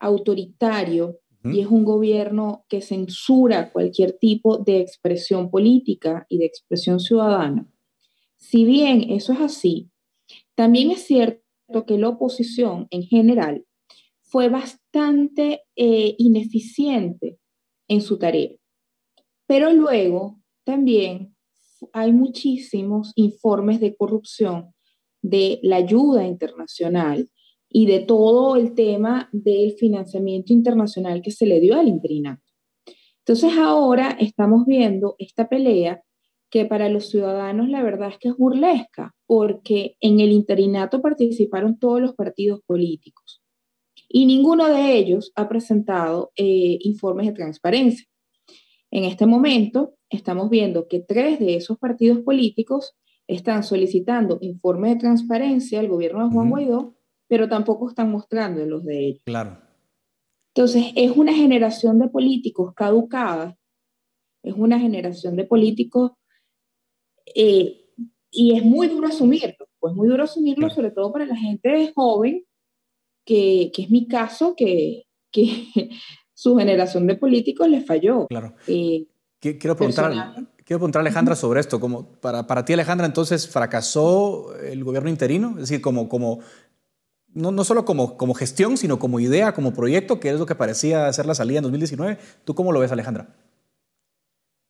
autoritario 0.00 1.18
y 1.44 1.60
es 1.60 1.66
un 1.66 1.84
gobierno 1.84 2.64
que 2.68 2.80
censura 2.80 3.70
cualquier 3.72 4.12
tipo 4.18 4.58
de 4.58 4.80
expresión 4.80 5.50
política 5.50 6.26
y 6.28 6.38
de 6.38 6.46
expresión 6.46 7.00
ciudadana, 7.00 7.68
si 8.36 8.64
bien 8.64 9.10
eso 9.10 9.32
es 9.32 9.40
así, 9.40 9.90
también 10.54 10.90
es 10.90 11.02
cierto 11.02 11.42
que 11.86 11.98
la 11.98 12.08
oposición 12.08 12.86
en 12.90 13.02
general 13.02 13.64
fue 14.20 14.48
bastante 14.48 14.87
eh, 15.76 16.14
ineficiente 16.18 17.38
en 17.88 18.00
su 18.00 18.18
tarea. 18.18 18.50
Pero 19.46 19.72
luego 19.72 20.40
también 20.64 21.34
hay 21.92 22.12
muchísimos 22.12 23.12
informes 23.16 23.80
de 23.80 23.96
corrupción 23.96 24.74
de 25.22 25.60
la 25.62 25.76
ayuda 25.76 26.26
internacional 26.26 27.30
y 27.68 27.86
de 27.86 28.00
todo 28.00 28.56
el 28.56 28.74
tema 28.74 29.28
del 29.32 29.72
financiamiento 29.72 30.52
internacional 30.52 31.22
que 31.22 31.30
se 31.30 31.46
le 31.46 31.60
dio 31.60 31.78
al 31.78 31.88
interinato. 31.88 32.42
Entonces 33.20 33.58
ahora 33.58 34.16
estamos 34.18 34.64
viendo 34.66 35.16
esta 35.18 35.48
pelea 35.48 36.02
que 36.50 36.64
para 36.64 36.88
los 36.88 37.10
ciudadanos 37.10 37.68
la 37.68 37.82
verdad 37.82 38.08
es 38.08 38.18
que 38.18 38.28
es 38.28 38.36
burlesca, 38.36 39.14
porque 39.26 39.96
en 40.00 40.20
el 40.20 40.32
interinato 40.32 41.02
participaron 41.02 41.78
todos 41.78 42.00
los 42.00 42.14
partidos 42.14 42.60
políticos 42.66 43.37
y 44.08 44.26
ninguno 44.26 44.68
de 44.68 44.96
ellos 44.96 45.32
ha 45.36 45.48
presentado 45.48 46.32
eh, 46.36 46.78
informes 46.80 47.26
de 47.26 47.32
transparencia. 47.32 48.06
En 48.90 49.04
este 49.04 49.26
momento 49.26 49.94
estamos 50.08 50.48
viendo 50.48 50.88
que 50.88 51.00
tres 51.00 51.38
de 51.38 51.56
esos 51.56 51.78
partidos 51.78 52.20
políticos 52.20 52.96
están 53.26 53.62
solicitando 53.62 54.38
informes 54.40 54.94
de 54.94 55.00
transparencia 55.00 55.80
al 55.80 55.88
gobierno 55.88 56.24
de 56.24 56.32
Juan 56.32 56.48
Guaidó, 56.48 56.96
pero 57.28 57.48
tampoco 57.48 57.88
están 57.88 58.10
mostrando 58.10 58.64
los 58.64 58.84
de 58.84 59.06
ellos. 59.06 59.22
Claro. 59.24 59.58
Entonces, 60.54 60.86
es 60.96 61.14
una 61.14 61.34
generación 61.34 61.98
de 61.98 62.08
políticos 62.08 62.72
caducada, 62.74 63.56
es 64.42 64.54
una 64.54 64.80
generación 64.80 65.36
de 65.36 65.44
políticos, 65.44 66.12
eh, 67.34 67.84
y 68.30 68.56
es 68.56 68.64
muy 68.64 68.88
duro 68.88 69.06
asumirlo, 69.06 69.68
pues 69.78 69.94
muy 69.94 70.08
duro 70.08 70.24
asumirlo, 70.24 70.70
sobre 70.70 70.90
todo 70.90 71.12
para 71.12 71.26
la 71.26 71.36
gente 71.36 71.92
joven, 71.94 72.44
que, 73.28 73.70
que 73.74 73.82
es 73.82 73.90
mi 73.90 74.08
caso, 74.08 74.54
que, 74.56 75.02
que 75.30 75.66
su 76.34 76.56
generación 76.56 77.06
de 77.06 77.14
políticos 77.14 77.68
le 77.68 77.82
falló. 77.82 78.26
Claro. 78.26 78.54
Eh, 78.66 79.06
quiero 79.38 79.76
preguntar, 79.76 80.34
quiero 80.64 80.78
preguntar 80.78 81.00
a 81.00 81.02
Alejandra 81.02 81.36
sobre 81.36 81.60
esto. 81.60 81.78
Como 81.78 82.10
para, 82.20 82.46
para 82.46 82.64
ti, 82.64 82.72
Alejandra, 82.72 83.06
entonces, 83.06 83.46
¿fracasó 83.46 84.56
el 84.56 84.82
gobierno 84.82 85.10
interino? 85.10 85.50
Es 85.56 85.68
decir, 85.68 85.82
como, 85.82 86.08
como 86.08 86.40
no, 87.34 87.52
no, 87.52 87.64
solo 87.64 87.84
como, 87.84 88.16
como 88.16 88.32
gestión, 88.32 88.78
sino 88.78 88.98
como 88.98 89.20
idea, 89.20 89.52
como 89.52 89.74
proyecto, 89.74 90.20
que 90.20 90.30
es 90.30 90.38
lo 90.38 90.46
que 90.46 90.54
parecía 90.54 91.12
ser 91.12 91.26
la 91.26 91.34
salida 91.34 91.58
en 91.58 91.64
2019. 91.64 92.16
¿Tú 92.44 92.54
cómo 92.54 92.72
lo 92.72 92.80
ves, 92.80 92.92
Alejandra? 92.92 93.36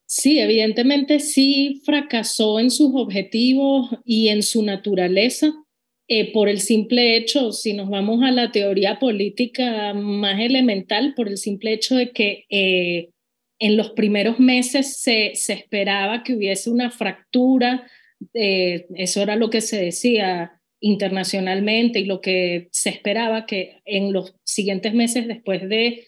Sí, 0.07 0.41
evidentemente 0.41 1.21
sí 1.21 1.81
fracasó 1.85 2.59
en 2.59 2.73
sus 2.73 2.91
objetivos 2.95 3.91
y 4.05 4.29
en 4.31 4.43
su 4.43 4.65
naturaleza. 4.65 5.53
Eh, 6.11 6.33
por 6.33 6.49
el 6.49 6.61
simple 6.61 7.17
hecho, 7.17 7.53
si 7.53 7.75
nos 7.75 7.91
vamos 7.91 8.23
a 8.23 8.31
la 8.31 8.51
teoría 8.51 8.99
política 8.99 9.93
más 9.93 10.41
elemental, 10.41 11.13
por 11.15 11.29
el 11.29 11.37
simple 11.37 11.75
hecho 11.75 11.97
de 11.97 12.13
que 12.13 12.47
eh, 12.49 13.11
en 13.59 13.77
los 13.77 13.91
primeros 13.91 14.41
meses 14.41 15.01
se, 15.03 15.33
se, 15.35 15.53
esperaba 15.53 16.23
que 16.23 16.35
hubiese 16.35 16.71
una 16.71 16.91
fractura, 16.91 17.87
eh, 18.33 18.87
eso 18.95 19.21
era 19.23 19.37
lo 19.37 19.51
que 19.51 19.61
se 19.61 19.79
decía 19.83 20.53
internacionalmente 20.81 22.01
y 22.01 22.07
lo 22.07 22.23
que 22.23 22.69
se 22.73 22.89
esperaba 22.89 23.45
que 23.45 23.83
en 23.85 24.15
los 24.15 24.35
siguientes 24.45 24.95
meses 24.95 25.29
después 25.29 25.69
de 25.69 26.07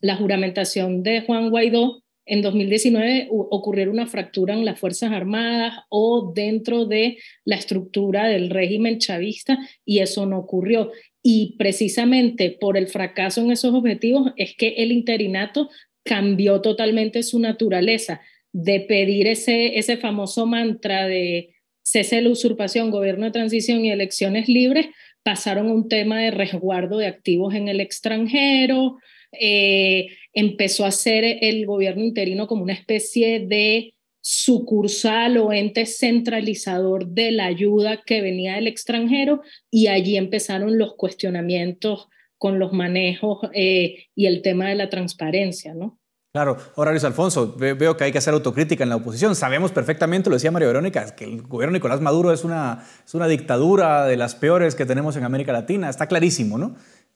la 0.00 0.14
juramentación 0.14 1.02
de 1.02 1.22
Juan 1.22 1.50
Guaidó, 1.50 2.03
en 2.26 2.42
2019 2.42 3.28
ocurriera 3.30 3.90
una 3.90 4.06
fractura 4.06 4.54
en 4.54 4.64
las 4.64 4.78
Fuerzas 4.78 5.12
Armadas 5.12 5.80
o 5.90 6.32
dentro 6.34 6.86
de 6.86 7.18
la 7.44 7.56
estructura 7.56 8.28
del 8.28 8.50
régimen 8.50 8.98
chavista 8.98 9.58
y 9.84 9.98
eso 9.98 10.24
no 10.26 10.38
ocurrió. 10.38 10.90
Y 11.22 11.56
precisamente 11.58 12.56
por 12.58 12.76
el 12.76 12.88
fracaso 12.88 13.40
en 13.40 13.50
esos 13.50 13.74
objetivos 13.74 14.32
es 14.36 14.54
que 14.56 14.74
el 14.78 14.92
interinato 14.92 15.68
cambió 16.02 16.60
totalmente 16.60 17.22
su 17.22 17.38
naturaleza 17.38 18.20
de 18.52 18.80
pedir 18.80 19.26
ese, 19.26 19.78
ese 19.78 19.96
famoso 19.96 20.46
mantra 20.46 21.06
de 21.06 21.54
cese 21.82 22.22
la 22.22 22.30
usurpación, 22.30 22.90
gobierno 22.90 23.26
de 23.26 23.32
transición 23.32 23.84
y 23.84 23.90
elecciones 23.90 24.48
libres, 24.48 24.86
pasaron 25.22 25.68
a 25.68 25.72
un 25.72 25.88
tema 25.88 26.20
de 26.20 26.30
resguardo 26.30 26.98
de 26.98 27.06
activos 27.06 27.54
en 27.54 27.68
el 27.68 27.80
extranjero, 27.80 28.98
eh, 29.40 30.08
empezó 30.32 30.84
a 30.84 30.90
ser 30.90 31.24
el 31.40 31.66
gobierno 31.66 32.02
interino 32.04 32.46
como 32.46 32.62
una 32.62 32.72
especie 32.72 33.46
de 33.46 33.94
sucursal 34.20 35.36
o 35.36 35.52
ente 35.52 35.84
centralizador 35.84 37.08
de 37.08 37.30
la 37.30 37.44
ayuda 37.44 38.02
que 38.06 38.22
venía 38.22 38.54
del 38.54 38.68
extranjero 38.68 39.42
y 39.70 39.88
allí 39.88 40.16
empezaron 40.16 40.78
los 40.78 40.94
cuestionamientos 40.96 42.08
con 42.38 42.58
los 42.58 42.72
manejos 42.72 43.40
eh, 43.52 44.06
y 44.14 44.26
el 44.26 44.40
tema 44.40 44.68
de 44.68 44.76
la 44.76 44.88
transparencia, 44.88 45.74
¿no? 45.74 45.98
Claro, 46.34 46.56
ahora 46.74 46.90
Luis 46.90 47.04
Alfonso, 47.04 47.54
veo 47.56 47.96
que 47.96 48.02
hay 48.02 48.10
que 48.10 48.18
hacer 48.18 48.34
autocrítica 48.34 48.82
en 48.82 48.88
la 48.88 48.96
oposición. 48.96 49.36
Sabemos 49.36 49.70
perfectamente, 49.70 50.28
lo 50.28 50.34
decía 50.34 50.50
María 50.50 50.66
Verónica, 50.66 51.14
que 51.14 51.22
el 51.22 51.42
gobierno 51.42 51.74
de 51.74 51.78
Nicolás 51.78 52.00
Maduro 52.00 52.32
es 52.32 52.42
una, 52.42 52.84
es 53.06 53.14
una 53.14 53.28
dictadura 53.28 54.04
de 54.04 54.16
las 54.16 54.34
peores 54.34 54.74
que 54.74 54.84
tenemos 54.84 55.14
en 55.14 55.22
América 55.22 55.52
Latina, 55.52 55.88
está 55.88 56.08
clarísimo, 56.08 56.58
¿no? 56.58 56.74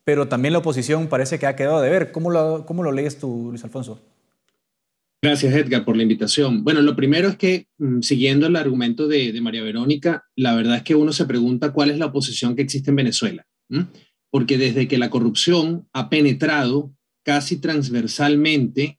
Pero 0.09 0.27
también 0.27 0.55
la 0.55 0.61
oposición 0.61 1.09
parece 1.09 1.39
que 1.39 1.45
ha 1.45 1.55
quedado 1.55 1.83
de 1.83 1.91
ver. 1.91 2.13
¿Cómo 2.13 2.31
lo, 2.31 2.65
cómo 2.65 2.83
lo 2.83 2.93
lees 2.93 3.19
tú, 3.19 3.49
Luis 3.51 3.63
Alfonso? 3.63 4.01
Gracias, 5.23 5.55
Edgar, 5.55 5.85
por 5.85 5.99
la 5.99 6.03
invitación. 6.03 6.65
Bueno, 6.65 6.81
lo 6.81 6.97
primero 6.97 7.29
es 7.29 7.37
que, 7.37 7.67
mm, 7.77 8.01
siguiendo 8.01 8.47
el 8.47 8.57
argumento 8.57 9.07
de, 9.07 9.39
María 9.43 9.63
Verónica, 9.63 10.25
la 10.35 10.55
verdad 10.55 10.79
es 10.79 10.83
que 10.83 10.95
uno 10.95 11.13
se 11.13 11.27
pregunta 11.27 11.75
cuál 11.75 11.91
es 11.91 11.99
la 11.99 12.07
oposición 12.07 12.57
que 12.57 12.63
existe 12.63 12.89
en 12.89 12.97
Venezuela. 12.97 13.47
Porque 14.31 14.57
desde 14.57 14.89
que 14.89 14.97
la 14.97 15.11
corrupción 15.11 15.87
ha 15.93 16.09
penetrado 16.09 16.91
casi 17.23 17.59
transversalmente 17.59 18.97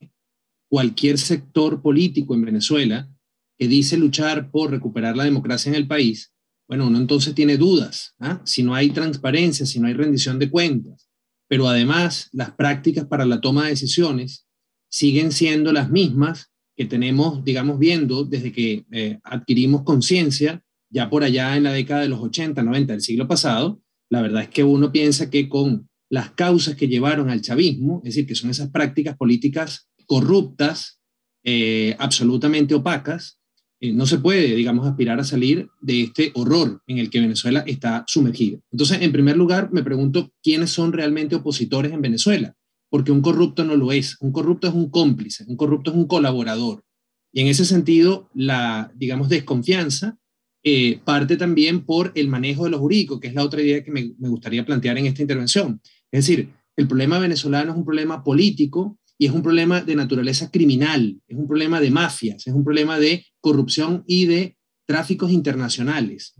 cualquier 0.69 1.17
sector 1.17 1.81
político 1.81 2.35
en 2.35 2.45
Venezuela 2.45 3.09
que 3.57 3.67
dice 3.67 3.97
luchar 3.97 4.51
por 4.51 4.69
recuperar 4.69 5.17
la 5.17 5.23
democracia 5.23 5.71
en 5.71 5.75
el 5.75 5.87
país, 5.87 6.35
bueno, 6.69 6.85
uno 6.85 6.99
entonces 6.99 7.33
tiene 7.33 7.57
dudas, 7.57 8.13
¿ah? 8.19 8.41
si 8.45 8.61
no 8.61 8.75
hay 8.75 8.91
transparencia, 8.91 9.65
si 9.65 9.79
no 9.79 9.87
hay 9.87 9.95
rendición 9.95 10.37
de 10.37 10.51
cuentas, 10.51 11.09
pero 11.47 11.67
además 11.67 12.29
las 12.31 12.51
prácticas 12.51 13.05
para 13.07 13.25
la 13.25 13.41
toma 13.41 13.63
de 13.63 13.71
decisiones 13.71 14.45
siguen 14.87 15.31
siendo 15.31 15.73
las 15.73 15.89
mismas 15.89 16.51
que 16.77 16.85
tenemos, 16.85 17.43
digamos, 17.43 17.79
viendo 17.79 18.23
desde 18.23 18.51
que 18.51 18.85
eh, 18.91 19.19
adquirimos 19.23 19.81
conciencia, 19.81 20.63
ya 20.91 21.09
por 21.09 21.23
allá 21.23 21.57
en 21.57 21.63
la 21.63 21.73
década 21.73 22.01
de 22.01 22.09
los 22.09 22.19
80, 22.19 22.61
90 22.61 22.93
del 22.93 23.01
siglo 23.01 23.27
pasado, 23.27 23.81
la 24.11 24.21
verdad 24.21 24.43
es 24.43 24.49
que 24.49 24.63
uno 24.63 24.91
piensa 24.91 25.31
que 25.31 25.49
con 25.49 25.89
las 26.07 26.31
causas 26.31 26.75
que 26.75 26.87
llevaron 26.87 27.31
al 27.31 27.41
chavismo, 27.41 28.01
es 28.03 28.13
decir, 28.13 28.27
que 28.27 28.35
son 28.35 28.51
esas 28.51 28.69
prácticas 28.69 29.17
políticas 29.17 29.89
corruptas, 30.05 30.99
eh, 31.43 31.95
absolutamente 31.97 32.75
opacas, 32.75 33.38
eh, 33.81 33.93
no 33.93 34.05
se 34.05 34.19
puede, 34.19 34.55
digamos, 34.55 34.85
aspirar 34.85 35.19
a 35.19 35.23
salir 35.23 35.69
de 35.79 36.03
este 36.03 36.31
horror 36.35 36.81
en 36.85 36.97
el 36.97 37.09
que 37.09 37.21
Venezuela 37.21 37.63
está 37.65 38.03
sumergida. 38.07 38.59
Entonces, 38.71 39.01
en 39.01 39.11
primer 39.11 39.37
lugar, 39.37 39.71
me 39.71 39.83
pregunto 39.83 40.33
quiénes 40.43 40.69
son 40.69 40.91
realmente 40.91 41.35
opositores 41.35 41.93
en 41.93 42.01
Venezuela, 42.01 42.55
porque 42.89 43.13
un 43.13 43.21
corrupto 43.21 43.63
no 43.63 43.75
lo 43.75 43.93
es. 43.93 44.17
Un 44.19 44.33
corrupto 44.33 44.67
es 44.67 44.73
un 44.73 44.89
cómplice, 44.89 45.45
un 45.47 45.55
corrupto 45.55 45.91
es 45.91 45.97
un 45.97 46.07
colaborador. 46.07 46.83
Y 47.31 47.41
en 47.41 47.47
ese 47.47 47.63
sentido, 47.63 48.29
la, 48.33 48.91
digamos, 48.95 49.29
desconfianza 49.29 50.17
eh, 50.61 50.99
parte 51.05 51.37
también 51.37 51.85
por 51.85 52.11
el 52.15 52.27
manejo 52.27 52.65
de 52.65 52.71
lo 52.71 52.79
jurídico, 52.79 53.19
que 53.21 53.29
es 53.29 53.33
la 53.33 53.45
otra 53.45 53.61
idea 53.61 53.81
que 53.81 53.91
me, 53.91 54.13
me 54.19 54.27
gustaría 54.27 54.65
plantear 54.65 54.97
en 54.97 55.05
esta 55.05 55.21
intervención. 55.21 55.79
Es 56.11 56.27
decir, 56.27 56.49
el 56.75 56.87
problema 56.87 57.17
venezolano 57.17 57.71
es 57.71 57.77
un 57.77 57.85
problema 57.85 58.25
político 58.25 58.98
y 59.21 59.25
es 59.25 59.33
un 59.33 59.43
problema 59.43 59.81
de 59.81 59.95
naturaleza 59.97 60.49
criminal, 60.49 61.19
es 61.27 61.37
un 61.37 61.45
problema 61.45 61.81
de 61.81 61.91
mafias, 61.91 62.47
es 62.47 62.53
un 62.53 62.63
problema 62.63 62.97
de 62.97 63.25
corrupción 63.41 64.03
y 64.07 64.25
de 64.25 64.57
tráficos 64.87 65.29
internacionales, 65.31 66.33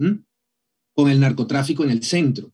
con 0.95 1.11
el 1.11 1.19
narcotráfico 1.19 1.83
en 1.83 1.91
el 1.91 2.03
centro. 2.03 2.53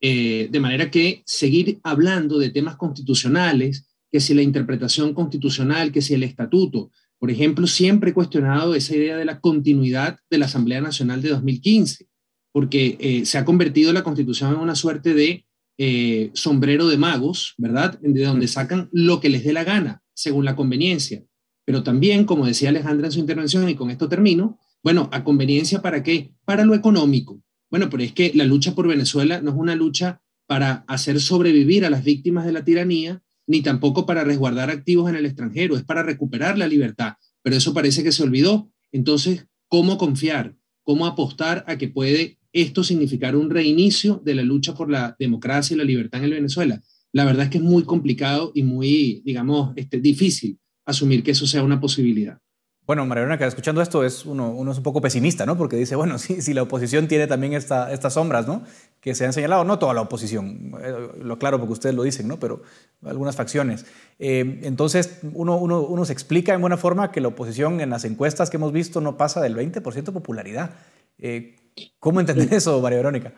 Eh, 0.00 0.48
de 0.50 0.60
manera 0.60 0.90
que 0.92 1.22
seguir 1.26 1.80
hablando 1.82 2.38
de 2.38 2.50
temas 2.50 2.76
constitucionales, 2.76 3.88
que 4.12 4.20
si 4.20 4.32
la 4.32 4.42
interpretación 4.42 5.12
constitucional, 5.12 5.90
que 5.90 6.02
si 6.02 6.14
el 6.14 6.22
estatuto, 6.22 6.92
por 7.18 7.32
ejemplo, 7.32 7.66
siempre 7.66 8.10
he 8.10 8.14
cuestionado 8.14 8.76
esa 8.76 8.94
idea 8.94 9.16
de 9.16 9.24
la 9.24 9.40
continuidad 9.40 10.18
de 10.30 10.38
la 10.38 10.46
Asamblea 10.46 10.80
Nacional 10.82 11.20
de 11.20 11.30
2015, 11.30 12.06
porque 12.52 12.96
eh, 13.00 13.26
se 13.26 13.38
ha 13.38 13.44
convertido 13.44 13.92
la 13.92 14.04
constitución 14.04 14.52
en 14.52 14.60
una 14.60 14.76
suerte 14.76 15.14
de 15.14 15.46
eh, 15.78 16.30
sombrero 16.34 16.88
de 16.88 16.96
magos, 16.96 17.54
¿verdad? 17.58 17.98
De 18.00 18.24
donde 18.24 18.48
sacan 18.48 18.88
lo 18.92 19.20
que 19.20 19.28
les 19.28 19.44
dé 19.44 19.52
la 19.52 19.64
gana, 19.64 20.02
según 20.14 20.44
la 20.44 20.56
conveniencia. 20.56 21.24
Pero 21.64 21.82
también, 21.82 22.24
como 22.24 22.46
decía 22.46 22.68
Alejandra 22.68 23.06
en 23.06 23.12
su 23.12 23.20
intervención, 23.20 23.68
y 23.68 23.74
con 23.74 23.90
esto 23.90 24.08
termino, 24.08 24.58
bueno, 24.82 25.08
¿a 25.12 25.24
conveniencia 25.24 25.82
para 25.82 26.02
qué? 26.02 26.34
Para 26.44 26.64
lo 26.64 26.74
económico. 26.74 27.42
Bueno, 27.70 27.88
pero 27.90 28.02
es 28.02 28.12
que 28.12 28.32
la 28.34 28.44
lucha 28.44 28.74
por 28.74 28.86
Venezuela 28.86 29.40
no 29.40 29.50
es 29.50 29.56
una 29.56 29.74
lucha 29.74 30.20
para 30.46 30.84
hacer 30.86 31.20
sobrevivir 31.20 31.84
a 31.84 31.90
las 31.90 32.04
víctimas 32.04 32.44
de 32.44 32.52
la 32.52 32.64
tiranía, 32.64 33.22
ni 33.46 33.62
tampoco 33.62 34.06
para 34.06 34.24
resguardar 34.24 34.70
activos 34.70 35.08
en 35.10 35.16
el 35.16 35.26
extranjero, 35.26 35.76
es 35.76 35.84
para 35.84 36.02
recuperar 36.02 36.58
la 36.58 36.68
libertad. 36.68 37.14
Pero 37.42 37.56
eso 37.56 37.74
parece 37.74 38.02
que 38.02 38.12
se 38.12 38.22
olvidó. 38.22 38.70
Entonces, 38.92 39.46
¿cómo 39.68 39.98
confiar? 39.98 40.54
¿Cómo 40.82 41.06
apostar 41.06 41.64
a 41.66 41.78
que 41.78 41.88
puede 41.88 42.38
esto 42.54 42.84
significar 42.84 43.36
un 43.36 43.50
reinicio 43.50 44.22
de 44.24 44.36
la 44.36 44.42
lucha 44.42 44.74
por 44.74 44.88
la 44.88 45.16
democracia 45.18 45.74
y 45.74 45.78
la 45.78 45.84
libertad 45.84 46.20
en 46.20 46.26
el 46.26 46.34
Venezuela. 46.34 46.80
La 47.12 47.24
verdad 47.24 47.44
es 47.44 47.50
que 47.50 47.58
es 47.58 47.64
muy 47.64 47.82
complicado 47.82 48.52
y 48.54 48.62
muy, 48.62 49.22
digamos, 49.24 49.72
este, 49.76 50.00
difícil 50.00 50.58
asumir 50.86 51.22
que 51.22 51.32
eso 51.32 51.46
sea 51.46 51.64
una 51.64 51.80
posibilidad. 51.80 52.38
Bueno, 52.86 53.06
Mariana, 53.06 53.34
escuchando 53.46 53.80
esto 53.80 54.04
es 54.04 54.26
uno, 54.26 54.50
uno, 54.50 54.70
es 54.70 54.76
un 54.76 54.82
poco 54.82 55.00
pesimista, 55.00 55.46
¿no? 55.46 55.56
Porque 55.56 55.76
dice, 55.76 55.96
bueno, 55.96 56.18
si, 56.18 56.42
si 56.42 56.54
la 56.54 56.62
oposición 56.62 57.08
tiene 57.08 57.26
también 57.26 57.54
esta, 57.54 57.92
estas 57.92 58.14
sombras, 58.14 58.46
¿no? 58.46 58.62
Que 59.00 59.14
se 59.14 59.24
han 59.24 59.32
señalado, 59.32 59.64
no 59.64 59.78
toda 59.78 59.94
la 59.94 60.02
oposición, 60.02 60.74
eh, 60.80 61.08
lo 61.22 61.38
claro 61.38 61.58
porque 61.58 61.72
ustedes 61.72 61.94
lo 61.94 62.02
dicen, 62.02 62.28
¿no? 62.28 62.38
Pero 62.38 62.62
algunas 63.02 63.34
facciones. 63.34 63.86
Eh, 64.18 64.60
entonces, 64.62 65.18
uno, 65.32 65.56
uno, 65.56 65.80
uno, 65.80 66.04
se 66.04 66.12
explica 66.12 66.54
en 66.54 66.60
buena 66.60 66.76
forma 66.76 67.10
que 67.10 67.20
la 67.20 67.28
oposición 67.28 67.80
en 67.80 67.90
las 67.90 68.04
encuestas 68.04 68.50
que 68.50 68.58
hemos 68.58 68.72
visto 68.72 69.00
no 69.00 69.16
pasa 69.16 69.40
del 69.40 69.56
20% 69.56 70.04
de 70.04 70.12
popularidad. 70.12 70.70
Eh, 71.18 71.56
¿Cómo 71.98 72.20
entender 72.20 72.52
eso, 72.52 72.80
María 72.80 72.98
Verónica? 72.98 73.34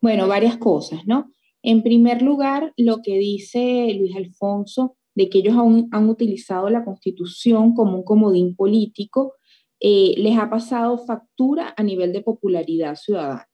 Bueno, 0.00 0.28
varias 0.28 0.56
cosas, 0.56 1.06
¿no? 1.06 1.30
En 1.62 1.82
primer 1.82 2.22
lugar, 2.22 2.72
lo 2.76 3.02
que 3.02 3.18
dice 3.18 3.92
Luis 3.98 4.14
Alfonso 4.14 4.96
de 5.16 5.30
que 5.30 5.38
ellos 5.38 5.56
aún 5.56 5.88
han 5.90 6.08
utilizado 6.08 6.68
la 6.70 6.84
constitución 6.84 7.74
como 7.74 7.96
un 7.96 8.04
comodín 8.04 8.54
político, 8.54 9.34
eh, 9.80 10.14
les 10.18 10.38
ha 10.38 10.48
pasado 10.48 10.98
factura 10.98 11.74
a 11.76 11.82
nivel 11.82 12.12
de 12.12 12.22
popularidad 12.22 12.94
ciudadana. 12.96 13.48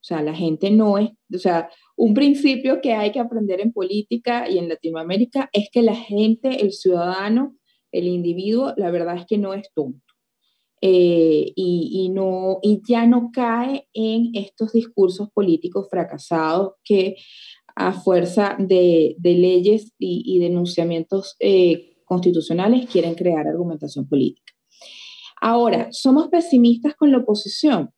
O 0.00 0.04
sea, 0.08 0.22
la 0.22 0.34
gente 0.34 0.70
no 0.70 0.96
es, 0.96 1.10
o 1.34 1.38
sea, 1.38 1.68
un 1.96 2.14
principio 2.14 2.80
que 2.80 2.94
hay 2.94 3.10
que 3.10 3.18
aprender 3.18 3.60
en 3.60 3.72
política 3.72 4.48
y 4.48 4.58
en 4.58 4.68
Latinoamérica 4.68 5.50
es 5.52 5.68
que 5.72 5.82
la 5.82 5.96
gente, 5.96 6.62
el 6.62 6.72
ciudadano, 6.72 7.56
el 7.90 8.06
individuo, 8.06 8.72
la 8.76 8.92
verdad 8.92 9.16
es 9.16 9.26
que 9.26 9.38
no 9.38 9.54
es 9.54 9.68
tonto. 9.74 10.07
Eh, 10.80 11.52
y, 11.56 12.12
ya 12.86 13.06
no 13.06 13.30
cae 13.32 13.88
en 13.92 14.30
estos 14.34 14.72
discursos 14.72 15.30
políticos 15.30 15.88
fracasados 15.90 16.72
que 16.84 17.16
a 17.74 17.92
fuerza 17.92 18.56
de, 18.58 19.16
leyes 19.22 19.92
y, 19.98 20.38
denunciamientos 20.38 21.36
eh, 21.40 21.96
constitucionales 22.04 22.88
quieren 22.90 23.14
crear 23.14 23.46
argumentación 23.46 24.08
política. 24.08 24.52
Ahora, 25.40 25.88
¿somos 25.92 26.28
pesimistas 26.28 26.94
con 26.96 27.12
la 27.12 27.18
oposición? 27.18 27.90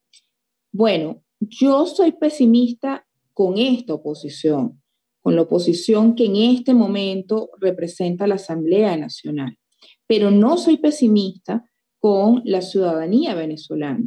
Bueno, 0.73 1.23
yo 1.41 1.87
soy 1.87 2.13
pesimista 2.13 3.07
con 3.33 3.57
esta 3.57 3.95
oposición, 3.95 4.83
con 5.23 5.37
la 5.37 5.43
oposición 5.43 6.15
que 6.15 6.27
en 6.27 6.37
este 6.37 6.75
momento 6.75 7.51
representa 7.59 8.27
la 8.27 8.35
Asamblea 8.35 8.97
Nacional, 8.97 9.59
pero 10.07 10.31
no 10.31 10.59
soy 10.59 10.77
pesimista 10.77 11.70
con 12.01 12.43
la 12.45 12.63
ciudadanía 12.63 13.35
venezolana. 13.35 14.05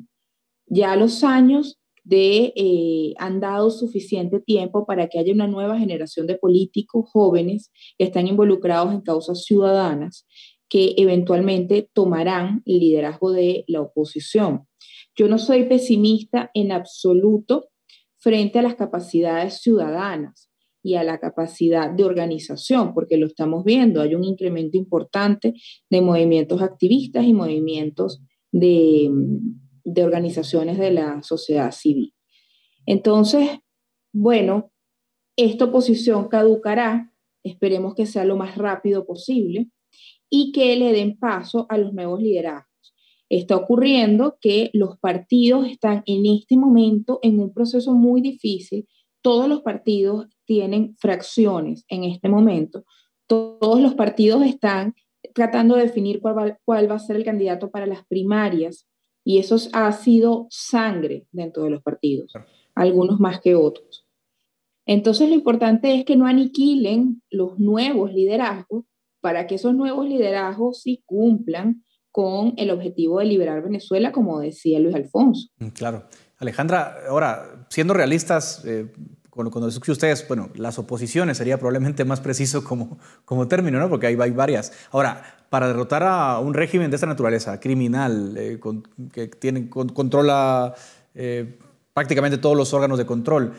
Ya 0.65 0.95
los 0.95 1.23
años 1.23 1.79
de, 2.03 2.53
eh, 2.55 3.13
han 3.17 3.39
dado 3.39 3.69
suficiente 3.69 4.41
tiempo 4.41 4.85
para 4.85 5.07
que 5.07 5.19
haya 5.19 5.33
una 5.33 5.47
nueva 5.47 5.79
generación 5.79 6.27
de 6.27 6.35
políticos 6.35 7.09
jóvenes 7.11 7.71
que 7.97 8.05
están 8.05 8.27
involucrados 8.27 8.93
en 8.93 9.01
causas 9.01 9.45
ciudadanas 9.45 10.25
que 10.69 10.95
eventualmente 10.97 11.87
tomarán 11.93 12.63
el 12.65 12.79
liderazgo 12.79 13.31
de 13.31 13.63
la 13.67 13.81
oposición. 13.81 14.67
Yo 15.15 15.27
no 15.27 15.37
soy 15.37 15.65
pesimista 15.65 16.49
en 16.55 16.71
absoluto 16.71 17.69
frente 18.17 18.57
a 18.57 18.63
las 18.63 18.73
capacidades 18.73 19.61
ciudadanas 19.61 20.49
y 20.83 20.95
a 20.95 21.03
la 21.03 21.19
capacidad 21.19 21.89
de 21.89 22.03
organización, 22.03 22.93
porque 22.93 23.17
lo 23.17 23.25
estamos 23.25 23.63
viendo, 23.63 24.01
hay 24.01 24.15
un 24.15 24.23
incremento 24.23 24.77
importante 24.77 25.53
de 25.89 26.01
movimientos 26.01 26.61
activistas 26.61 27.25
y 27.25 27.33
movimientos 27.33 28.21
de, 28.51 29.09
de 29.83 30.03
organizaciones 30.03 30.77
de 30.77 30.91
la 30.91 31.23
sociedad 31.23 31.71
civil. 31.71 32.13
Entonces, 32.85 33.49
bueno, 34.11 34.71
esta 35.35 35.65
oposición 35.65 36.27
caducará, 36.27 37.11
esperemos 37.43 37.95
que 37.95 38.05
sea 38.05 38.25
lo 38.25 38.35
más 38.35 38.57
rápido 38.57 39.05
posible 39.05 39.69
y 40.29 40.51
que 40.51 40.75
le 40.75 40.91
den 40.93 41.17
paso 41.17 41.65
a 41.69 41.77
los 41.77 41.93
nuevos 41.93 42.21
liderazgos. 42.21 42.93
Está 43.29 43.55
ocurriendo 43.55 44.37
que 44.39 44.69
los 44.73 44.99
partidos 44.99 45.67
están 45.67 46.03
en 46.05 46.25
este 46.25 46.55
momento 46.55 47.19
en 47.23 47.39
un 47.39 47.53
proceso 47.53 47.93
muy 47.93 48.21
difícil. 48.21 48.87
Todos 49.21 49.47
los 49.47 49.61
partidos 49.61 50.27
tienen 50.45 50.95
fracciones 50.97 51.85
en 51.87 52.03
este 52.03 52.29
momento. 52.29 52.85
Todos 53.27 53.79
los 53.79 53.95
partidos 53.95 54.43
están 54.45 54.95
tratando 55.33 55.75
de 55.75 55.83
definir 55.83 56.21
cuál 56.21 56.57
va, 56.91 56.95
a 56.95 56.99
ser 56.99 57.15
el 57.15 57.25
candidato 57.25 57.71
para 57.71 57.85
las 57.85 58.05
primarias 58.05 58.87
y 59.23 59.39
eso 59.39 59.57
ha 59.71 59.91
sido 59.91 60.47
sangre 60.49 61.27
dentro 61.31 61.63
de 61.63 61.69
los 61.69 61.81
partidos, 61.81 62.33
algunos 62.75 63.19
más 63.19 63.39
que 63.39 63.55
otros. 63.55 64.05
Entonces 64.85 65.29
lo 65.29 65.35
importante 65.35 65.95
es 65.95 66.03
que 66.03 66.17
no 66.17 66.27
aniquilen 66.27 67.21
los 67.29 67.57
nuevos 67.57 68.13
liderazgos 68.13 68.85
para 69.21 69.47
que 69.47 69.55
esos 69.55 69.73
nuevos 69.73 70.05
liderazgos 70.05 70.81
sí 70.81 71.01
cumplan 71.05 71.83
con 72.11 72.53
el 72.57 72.69
objetivo 72.69 73.19
de 73.19 73.25
liberar 73.25 73.63
Venezuela, 73.63 74.11
como 74.11 74.39
decía 74.39 74.79
Luis 74.79 74.93
Alfonso. 74.93 75.47
Mm, 75.57 75.69
claro. 75.69 76.03
Alejandra, 76.37 77.07
ahora, 77.07 77.65
siendo 77.69 77.93
realistas, 77.93 78.63
eh, 78.65 78.91
cuando, 79.33 79.67
escucho 79.67 79.93
ustedes, 79.93 80.27
bueno, 80.27 80.49
las 80.55 80.77
oposiciones 80.77 81.37
sería 81.37 81.57
probablemente 81.57 82.05
más 82.05 82.19
preciso 82.19 82.63
como, 82.63 82.99
como 83.25 83.47
término, 83.47 83.79
¿no? 83.79 83.89
Porque 83.89 84.05
hay, 84.05 84.17
hay 84.19 84.31
varias. 84.31 84.71
Ahora, 84.91 85.23
para 85.49 85.67
derrotar 85.67 86.03
a 86.03 86.39
un 86.39 86.53
régimen 86.53 86.91
de 86.91 86.95
esta 86.95 87.07
naturaleza, 87.07 87.59
criminal, 87.59 88.35
eh, 88.37 88.59
que 89.11 89.27
tiene, 89.27 89.69
controla 89.69 90.75
eh, 91.15 91.57
prácticamente 91.93 92.37
todos 92.37 92.55
los 92.55 92.73
órganos 92.73 92.99
de 92.99 93.07
control, 93.07 93.53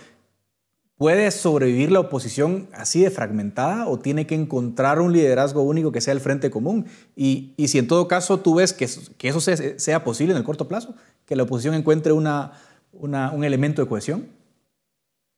¿puede 0.96 1.30
sobrevivir 1.32 1.90
la 1.90 2.00
oposición 2.00 2.68
así 2.72 3.02
de 3.02 3.10
fragmentada 3.10 3.88
o 3.88 3.98
tiene 3.98 4.28
que 4.28 4.36
encontrar 4.36 5.00
un 5.00 5.12
liderazgo 5.12 5.62
único 5.62 5.90
que 5.90 6.00
sea 6.00 6.12
el 6.12 6.20
frente 6.20 6.50
común? 6.50 6.86
Y, 7.16 7.52
y 7.56 7.66
si 7.66 7.78
en 7.78 7.88
todo 7.88 8.06
caso 8.06 8.38
tú 8.38 8.54
ves 8.54 8.72
que, 8.72 8.88
que 9.18 9.28
eso 9.28 9.40
sea, 9.40 9.56
sea, 9.56 10.04
posible 10.04 10.32
en 10.32 10.38
el 10.38 10.44
corto 10.44 10.68
plazo, 10.68 10.94
que 11.26 11.34
la 11.34 11.42
oposición 11.42 11.74
encuentre 11.74 12.12
una, 12.12 12.52
una, 12.92 13.32
un 13.32 13.42
elemento 13.42 13.82
de 13.82 13.88
cohesión. 13.88 14.43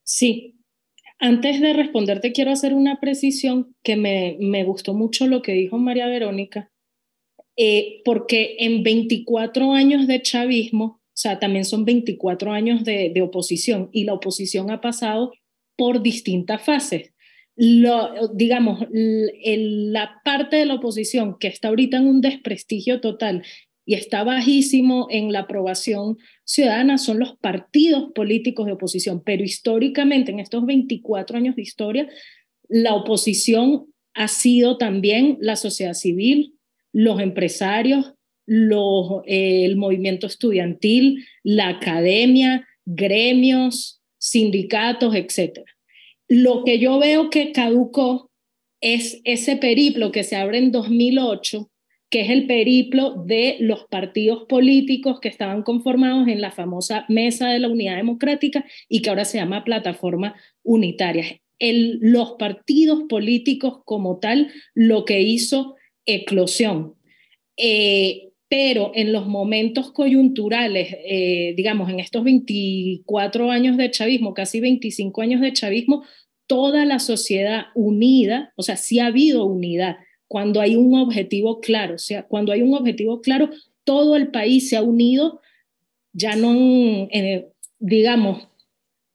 Sí. 0.06 0.54
Antes 1.18 1.60
de 1.60 1.72
responderte, 1.72 2.32
quiero 2.32 2.52
hacer 2.52 2.74
una 2.74 3.00
precisión 3.00 3.74
que 3.82 3.96
me, 3.96 4.36
me 4.38 4.64
gustó 4.64 4.94
mucho 4.94 5.26
lo 5.26 5.42
que 5.42 5.52
dijo 5.52 5.78
María 5.78 6.06
Verónica, 6.06 6.70
eh, 7.56 8.02
porque 8.04 8.56
en 8.60 8.82
24 8.82 9.72
años 9.72 10.06
de 10.06 10.22
chavismo, 10.22 10.84
o 10.84 11.18
sea, 11.18 11.38
también 11.38 11.64
son 11.64 11.84
24 11.84 12.52
años 12.52 12.84
de, 12.84 13.10
de 13.12 13.22
oposición 13.22 13.88
y 13.92 14.04
la 14.04 14.12
oposición 14.12 14.70
ha 14.70 14.80
pasado 14.80 15.32
por 15.76 16.02
distintas 16.02 16.62
fases. 16.62 17.12
Lo, 17.56 18.28
digamos, 18.34 18.86
la 18.90 20.20
parte 20.22 20.56
de 20.56 20.66
la 20.66 20.74
oposición 20.74 21.38
que 21.40 21.48
está 21.48 21.68
ahorita 21.68 21.96
en 21.96 22.06
un 22.06 22.20
desprestigio 22.20 23.00
total 23.00 23.42
y 23.86 23.94
está 23.94 24.24
bajísimo 24.24 25.06
en 25.10 25.32
la 25.32 25.40
aprobación 25.40 26.18
ciudadana 26.44 26.98
son 26.98 27.20
los 27.20 27.36
partidos 27.38 28.10
políticos 28.14 28.66
de 28.66 28.72
oposición, 28.72 29.22
pero 29.24 29.44
históricamente 29.44 30.32
en 30.32 30.40
estos 30.40 30.66
24 30.66 31.38
años 31.38 31.54
de 31.54 31.62
historia, 31.62 32.08
la 32.68 32.94
oposición 32.94 33.86
ha 34.12 34.26
sido 34.26 34.76
también 34.76 35.38
la 35.40 35.54
sociedad 35.54 35.94
civil, 35.94 36.54
los 36.92 37.20
empresarios, 37.20 38.14
eh, 38.48 39.64
el 39.64 39.76
movimiento 39.76 40.26
estudiantil, 40.26 41.24
la 41.44 41.68
academia, 41.68 42.66
gremios, 42.84 44.00
sindicatos, 44.18 45.14
etc. 45.14 45.60
Lo 46.28 46.64
que 46.64 46.80
yo 46.80 46.98
veo 46.98 47.30
que 47.30 47.52
caducó 47.52 48.30
es 48.80 49.20
ese 49.24 49.56
periplo 49.56 50.10
que 50.10 50.24
se 50.24 50.34
abre 50.34 50.58
en 50.58 50.72
2008 50.72 51.70
que 52.16 52.22
es 52.22 52.30
el 52.30 52.46
periplo 52.46 53.24
de 53.26 53.58
los 53.60 53.84
partidos 53.90 54.46
políticos 54.48 55.20
que 55.20 55.28
estaban 55.28 55.62
conformados 55.62 56.28
en 56.28 56.40
la 56.40 56.50
famosa 56.50 57.04
Mesa 57.10 57.50
de 57.50 57.58
la 57.58 57.68
Unidad 57.68 57.96
Democrática 57.96 58.64
y 58.88 59.02
que 59.02 59.10
ahora 59.10 59.26
se 59.26 59.36
llama 59.36 59.64
Plataforma 59.64 60.34
Unitaria. 60.62 61.42
Los 61.60 62.36
partidos 62.38 63.02
políticos 63.06 63.80
como 63.84 64.18
tal, 64.18 64.50
lo 64.72 65.04
que 65.04 65.20
hizo 65.20 65.74
eclosión. 66.06 66.94
Eh, 67.58 68.30
pero 68.48 68.92
en 68.94 69.12
los 69.12 69.26
momentos 69.26 69.92
coyunturales, 69.92 70.96
eh, 71.06 71.52
digamos, 71.54 71.90
en 71.90 72.00
estos 72.00 72.24
24 72.24 73.50
años 73.50 73.76
de 73.76 73.90
chavismo, 73.90 74.32
casi 74.32 74.60
25 74.60 75.20
años 75.20 75.42
de 75.42 75.52
chavismo, 75.52 76.02
toda 76.46 76.86
la 76.86 76.98
sociedad 76.98 77.66
unida, 77.74 78.54
o 78.56 78.62
sea, 78.62 78.78
sí 78.78 79.00
ha 79.00 79.08
habido 79.08 79.44
unidad, 79.44 79.96
cuando 80.28 80.60
hay 80.60 80.76
un 80.76 80.94
objetivo 80.98 81.60
claro, 81.60 81.94
o 81.94 81.98
sea, 81.98 82.24
cuando 82.24 82.52
hay 82.52 82.62
un 82.62 82.74
objetivo 82.74 83.20
claro, 83.20 83.50
todo 83.84 84.16
el 84.16 84.28
país 84.30 84.68
se 84.68 84.76
ha 84.76 84.82
unido, 84.82 85.40
ya 86.12 86.34
no, 86.36 86.52
eh, 87.12 87.48
digamos, 87.78 88.48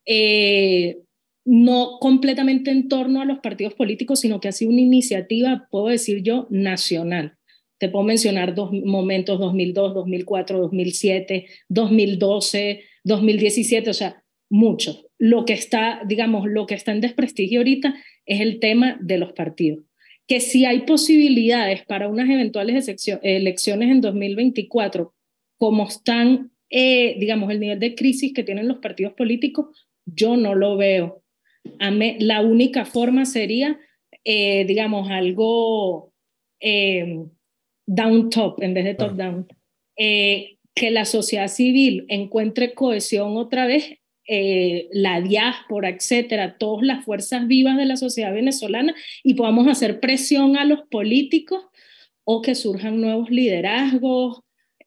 eh, 0.06 1.00
no 1.44 1.98
completamente 2.00 2.72
en 2.72 2.88
torno 2.88 3.22
a 3.22 3.26
los 3.26 3.40
partidos 3.40 3.74
políticos, 3.74 4.22
sino 4.22 4.40
que 4.40 4.48
ha 4.48 4.54
sido 4.54 4.72
una 4.72 4.82
iniciativa, 4.82 5.68
puedo 5.70 5.88
decir 5.88 6.22
yo, 6.24 6.48
nacional. 6.50 7.38
Te 7.80 7.90
puedo 7.90 8.06
mencionar 8.06 8.54
dos 8.54 8.72
momentos, 8.72 9.40
2002, 9.40 9.96
2004, 9.96 10.60
2007, 10.60 11.48
2012, 11.68 12.84
2017, 13.04 13.90
o 13.90 13.94
sea, 13.94 14.24
muchos. 14.50 15.08
Lo 15.18 15.46
que 15.46 15.54
está, 15.54 16.02
digamos, 16.08 16.48
lo 16.48 16.68
que 16.68 16.76
está 16.76 16.92
en 16.92 17.02
desprestigio 17.02 17.60
ahorita 17.60 17.96
es 18.26 18.40
el 18.40 18.60
tema 18.60 19.00
de 19.02 19.18
los 19.18 19.34
partidos 19.34 19.84
que 20.32 20.40
si 20.40 20.64
hay 20.64 20.84
posibilidades 20.84 21.86
para 21.86 22.08
unas 22.08 22.30
eventuales 22.30 22.88
elecciones 23.22 23.92
en 23.92 24.00
2024, 24.00 25.14
como 25.58 25.86
están, 25.86 26.54
eh, 26.70 27.18
digamos, 27.20 27.52
el 27.52 27.60
nivel 27.60 27.80
de 27.80 27.96
crisis 27.96 28.32
que 28.34 28.46
tienen 28.46 28.70
los 28.70 28.78
partidos 28.78 29.12
políticos, 29.12 29.90
yo 30.06 30.38
no 30.38 30.56
lo 30.56 30.78
veo. 30.78 31.22
la 31.80 32.40
única 32.40 32.86
forma 32.86 33.26
sería, 33.26 33.78
eh, 34.24 34.64
digamos, 34.64 35.12
algo 35.12 36.14
eh, 36.62 37.26
down 37.86 38.30
top 38.30 38.64
en 38.64 38.74
vez 38.74 38.86
de 38.86 38.96
top 38.96 39.12
down. 39.18 39.48
que 39.98 40.92
la 40.92 41.04
sociedad 41.04 41.50
civil 41.50 42.06
encuentre 42.08 42.74
cohesión 42.74 43.36
otra 43.36 43.66
vez 43.66 44.00
eh, 44.28 44.88
la 44.92 45.20
diáspora, 45.20 45.90
etcétera, 45.90 46.58
todas 46.58 46.86
las 46.86 47.04
fuerzas 47.04 47.48
vivas 47.48 47.76
de 47.78 47.86
la 47.86 47.98
sociedad 47.98 48.32
venezolana 48.34 48.94
y 49.24 49.34
podamos 49.34 49.68
hacer 49.68 50.00
presión 50.00 50.58
a 50.58 50.66
los 50.66 50.82
políticos 50.90 51.62
o 52.24 52.42
que 52.42 52.54
surjan 52.54 53.02
nuevos 53.02 53.32
liderazgos, 53.32 54.42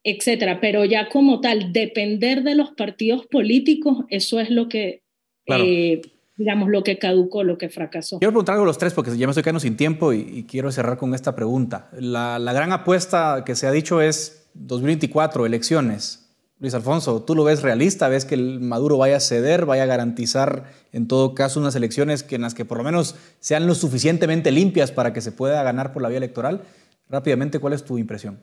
etcétera. 0.05 0.61
Pero 0.61 0.85
ya 0.85 1.09
como 1.09 1.41
tal, 1.41 1.73
depender 1.73 2.43
de 2.43 2.55
los 2.55 2.71
partidos 2.73 3.27
políticos, 3.27 4.05
eso 4.09 4.39
es 4.39 4.51
lo 4.51 4.69
que, 4.69 5.03
eh, 5.47 6.01
digamos, 6.37 6.69
lo 6.69 6.85
que 6.85 6.99
caducó, 6.99 7.43
lo 7.43 7.59
que 7.59 7.69
fracasó. 7.69 8.21
Quiero 8.21 8.33
preguntar 8.33 8.55
algo 8.55 8.65
a 8.65 8.69
los 8.69 8.79
tres 8.79 8.95
porque 8.95 9.17
ya 9.17 9.27
me 9.27 9.33
estoy 9.33 9.43
quedando 9.43 9.61
sin 9.61 9.77
tiempo 9.77 10.13
y, 10.13 10.45
quiero 10.45 10.71
cerrar 10.71 10.97
con 10.97 11.13
esta 11.13 11.35
pregunta. 11.35 11.91
La, 11.99 12.39
la 12.39 12.53
gran 12.53 12.71
apuesta 12.71 13.43
que 13.45 13.57
se 13.57 13.67
ha 13.67 13.73
dicho 13.73 14.01
es 14.01 14.49
2024, 14.55 15.45
elecciones. 15.45 16.24
Luis 16.61 16.73
Alfonso, 16.75 17.23
¿tú 17.23 17.35
lo 17.35 17.45
ves 17.45 17.63
realista? 17.63 18.09
¿Ves 18.09 18.25
que 18.25 18.37
el 18.37 18.61
Maduro 18.61 18.97
vaya 18.97 19.17
a 19.17 19.21
ceder, 19.21 19.67
vaya 19.67 19.83
a 19.83 19.87
garantizar 19.87 20.73
en 20.93 21.09
todo 21.09 21.35
caso 21.35 21.59
unas 21.59 21.75
elecciones 21.75 22.25
en 22.31 22.43
las 22.43 22.55
que 22.55 22.65
por 22.65 22.79
lo 22.79 22.85
menos 22.85 23.17
sean 23.41 23.67
lo 23.67 23.75
suficientemente 23.75 24.53
limpias 24.53 24.93
para 24.93 25.13
que 25.13 25.21
se 25.21 25.33
pueda 25.33 25.63
ganar 25.63 25.93
por 25.93 26.03
la 26.03 26.09
vía 26.09 26.19
electoral? 26.19 26.63
Rápidamente, 27.09 27.59
¿cuál 27.59 27.73
es 27.73 27.85
tu 27.85 27.99
impresión? 27.99 28.41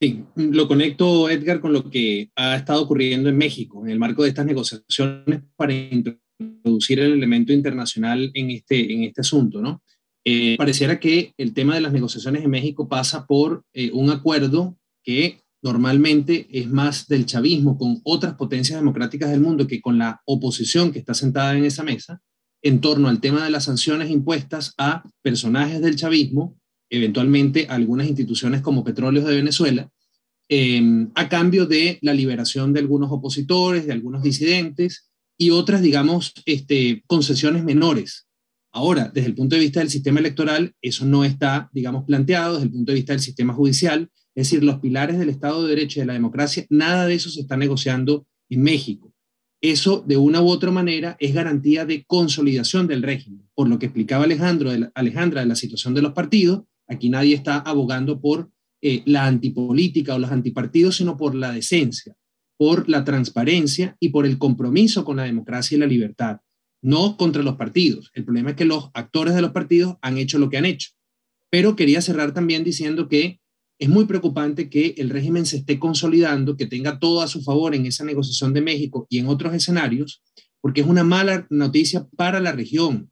Sí, 0.00 0.24
lo 0.36 0.68
conecto, 0.68 1.28
Edgar, 1.28 1.60
con 1.60 1.72
lo 1.72 1.90
que 1.90 2.30
ha 2.36 2.56
estado 2.56 2.82
ocurriendo 2.82 3.28
en 3.28 3.36
México 3.36 3.84
en 3.84 3.90
el 3.90 3.98
marco 3.98 4.22
de 4.22 4.28
estas 4.28 4.46
negociaciones 4.46 5.42
para 5.56 5.72
introducir 5.72 7.00
el 7.00 7.12
elemento 7.12 7.52
internacional 7.52 8.30
en 8.34 8.50
este, 8.50 8.92
en 8.92 9.04
este 9.04 9.22
asunto, 9.22 9.60
¿no? 9.60 9.82
Eh, 10.24 10.56
pareciera 10.58 11.00
que 11.00 11.32
el 11.38 11.54
tema 11.54 11.74
de 11.74 11.80
las 11.80 11.92
negociaciones 11.92 12.44
en 12.44 12.50
México 12.50 12.88
pasa 12.88 13.26
por 13.26 13.64
eh, 13.72 13.90
un 13.92 14.10
acuerdo 14.10 14.76
que 15.02 15.40
normalmente 15.66 16.46
es 16.52 16.70
más 16.70 17.08
del 17.08 17.26
chavismo 17.26 17.76
con 17.76 18.00
otras 18.04 18.34
potencias 18.34 18.78
democráticas 18.78 19.32
del 19.32 19.40
mundo 19.40 19.66
que 19.66 19.80
con 19.80 19.98
la 19.98 20.22
oposición 20.24 20.92
que 20.92 21.00
está 21.00 21.12
sentada 21.12 21.58
en 21.58 21.64
esa 21.64 21.82
mesa 21.82 22.22
en 22.62 22.80
torno 22.80 23.08
al 23.08 23.20
tema 23.20 23.42
de 23.42 23.50
las 23.50 23.64
sanciones 23.64 24.08
impuestas 24.08 24.74
a 24.78 25.02
personajes 25.22 25.80
del 25.80 25.96
chavismo, 25.96 26.56
eventualmente 26.88 27.66
algunas 27.68 28.06
instituciones 28.06 28.60
como 28.60 28.84
Petróleos 28.84 29.26
de 29.26 29.34
Venezuela, 29.34 29.90
em, 30.48 31.10
a 31.16 31.28
cambio 31.28 31.66
de 31.66 31.98
la 32.00 32.14
liberación 32.14 32.72
de 32.72 32.78
algunos 32.78 33.10
opositores, 33.10 33.86
de 33.86 33.92
algunos 33.92 34.22
disidentes 34.22 35.10
y 35.36 35.50
otras, 35.50 35.82
digamos, 35.82 36.32
este, 36.44 37.02
concesiones 37.08 37.64
menores. 37.64 38.28
Ahora, 38.70 39.10
desde 39.12 39.30
el 39.30 39.34
punto 39.34 39.56
de 39.56 39.62
vista 39.62 39.80
del 39.80 39.90
sistema 39.90 40.20
electoral, 40.20 40.72
eso 40.80 41.04
no 41.06 41.24
está, 41.24 41.68
digamos, 41.72 42.04
planteado, 42.04 42.54
desde 42.54 42.66
el 42.66 42.72
punto 42.72 42.92
de 42.92 42.96
vista 42.96 43.14
del 43.14 43.20
sistema 43.20 43.52
judicial, 43.52 44.08
es 44.36 44.50
decir, 44.50 44.62
los 44.62 44.80
pilares 44.80 45.18
del 45.18 45.30
Estado 45.30 45.62
de 45.62 45.70
Derecho 45.70 45.98
y 45.98 46.02
de 46.02 46.06
la 46.06 46.12
democracia, 46.12 46.66
nada 46.68 47.06
de 47.06 47.14
eso 47.14 47.30
se 47.30 47.40
está 47.40 47.56
negociando 47.56 48.26
en 48.50 48.62
México. 48.62 49.14
Eso, 49.62 50.04
de 50.06 50.18
una 50.18 50.42
u 50.42 50.48
otra 50.48 50.70
manera, 50.70 51.16
es 51.18 51.34
garantía 51.34 51.86
de 51.86 52.04
consolidación 52.04 52.86
del 52.86 53.02
régimen. 53.02 53.48
Por 53.54 53.68
lo 53.68 53.78
que 53.78 53.86
explicaba 53.86 54.24
Alejandro, 54.24 54.70
Alejandra 54.94 55.40
de 55.40 55.46
la 55.46 55.56
situación 55.56 55.94
de 55.94 56.02
los 56.02 56.12
partidos, 56.12 56.64
aquí 56.86 57.08
nadie 57.08 57.34
está 57.34 57.56
abogando 57.56 58.20
por 58.20 58.50
eh, 58.82 59.02
la 59.06 59.24
antipolítica 59.24 60.14
o 60.14 60.18
los 60.18 60.30
antipartidos, 60.30 60.96
sino 60.96 61.16
por 61.16 61.34
la 61.34 61.52
decencia, 61.52 62.14
por 62.58 62.90
la 62.90 63.04
transparencia 63.04 63.96
y 63.98 64.10
por 64.10 64.26
el 64.26 64.36
compromiso 64.36 65.06
con 65.06 65.16
la 65.16 65.24
democracia 65.24 65.76
y 65.76 65.80
la 65.80 65.86
libertad, 65.86 66.40
no 66.82 67.16
contra 67.16 67.42
los 67.42 67.56
partidos. 67.56 68.10
El 68.12 68.26
problema 68.26 68.50
es 68.50 68.56
que 68.56 68.66
los 68.66 68.90
actores 68.92 69.34
de 69.34 69.40
los 69.40 69.52
partidos 69.52 69.96
han 70.02 70.18
hecho 70.18 70.38
lo 70.38 70.50
que 70.50 70.58
han 70.58 70.66
hecho. 70.66 70.90
Pero 71.50 71.74
quería 71.74 72.02
cerrar 72.02 72.34
también 72.34 72.64
diciendo 72.64 73.08
que 73.08 73.40
es 73.78 73.88
muy 73.88 74.06
preocupante 74.06 74.70
que 74.70 74.94
el 74.96 75.10
régimen 75.10 75.44
se 75.44 75.58
esté 75.58 75.78
consolidando, 75.78 76.56
que 76.56 76.66
tenga 76.66 76.98
todo 76.98 77.20
a 77.20 77.28
su 77.28 77.42
favor 77.42 77.74
en 77.74 77.86
esa 77.86 78.04
negociación 78.04 78.54
de 78.54 78.62
México 78.62 79.06
y 79.10 79.18
en 79.18 79.28
otros 79.28 79.54
escenarios, 79.54 80.22
porque 80.60 80.80
es 80.80 80.86
una 80.86 81.04
mala 81.04 81.46
noticia 81.50 82.06
para 82.16 82.40
la 82.40 82.52
región. 82.52 83.10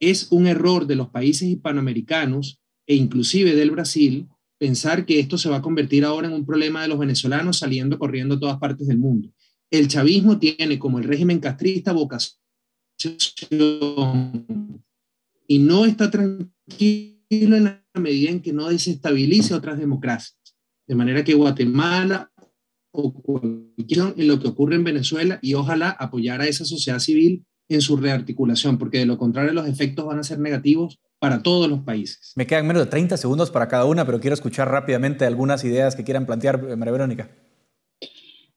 Es 0.00 0.32
un 0.32 0.46
error 0.46 0.86
de 0.86 0.96
los 0.96 1.10
países 1.10 1.48
hispanoamericanos 1.48 2.60
e 2.86 2.96
inclusive 2.96 3.54
del 3.54 3.70
Brasil 3.70 4.26
pensar 4.58 5.06
que 5.06 5.20
esto 5.20 5.38
se 5.38 5.48
va 5.48 5.56
a 5.56 5.62
convertir 5.62 6.04
ahora 6.04 6.26
en 6.26 6.34
un 6.34 6.44
problema 6.46 6.82
de 6.82 6.88
los 6.88 6.98
venezolanos 6.98 7.58
saliendo 7.58 7.98
corriendo 7.98 8.34
a 8.34 8.40
todas 8.40 8.58
partes 8.58 8.88
del 8.88 8.98
mundo. 8.98 9.32
El 9.70 9.88
chavismo 9.88 10.38
tiene 10.38 10.78
como 10.78 10.98
el 10.98 11.04
régimen 11.04 11.38
castrista 11.40 11.92
vocación 11.92 12.36
y 15.46 15.58
no 15.58 15.84
está 15.86 16.10
tranquilo 16.10 17.11
en 17.32 17.64
la 17.64 17.82
medida 17.94 18.30
en 18.30 18.42
que 18.42 18.52
no 18.52 18.68
desestabilice 18.68 19.54
otras 19.54 19.78
democracias. 19.78 20.36
De 20.86 20.94
manera 20.94 21.24
que 21.24 21.34
Guatemala 21.34 22.30
o 22.92 23.12
cualquier 23.14 24.14
en 24.16 24.28
lo 24.28 24.38
que 24.38 24.48
ocurre 24.48 24.76
en 24.76 24.84
Venezuela 24.84 25.38
y 25.40 25.54
ojalá 25.54 25.90
apoyar 25.90 26.42
a 26.42 26.46
esa 26.46 26.64
sociedad 26.64 26.98
civil 26.98 27.44
en 27.68 27.80
su 27.80 27.96
rearticulación, 27.96 28.76
porque 28.76 28.98
de 28.98 29.06
lo 29.06 29.16
contrario 29.16 29.52
los 29.52 29.66
efectos 29.66 30.04
van 30.04 30.18
a 30.18 30.22
ser 30.22 30.38
negativos 30.38 31.00
para 31.18 31.42
todos 31.42 31.70
los 31.70 31.80
países. 31.80 32.32
Me 32.36 32.46
quedan 32.46 32.66
menos 32.66 32.84
de 32.84 32.90
30 32.90 33.16
segundos 33.16 33.50
para 33.50 33.68
cada 33.68 33.86
una, 33.86 34.04
pero 34.04 34.20
quiero 34.20 34.34
escuchar 34.34 34.68
rápidamente 34.68 35.24
algunas 35.24 35.64
ideas 35.64 35.96
que 35.96 36.04
quieran 36.04 36.26
plantear, 36.26 36.62
eh, 36.68 36.76
María 36.76 36.92
Verónica. 36.92 37.30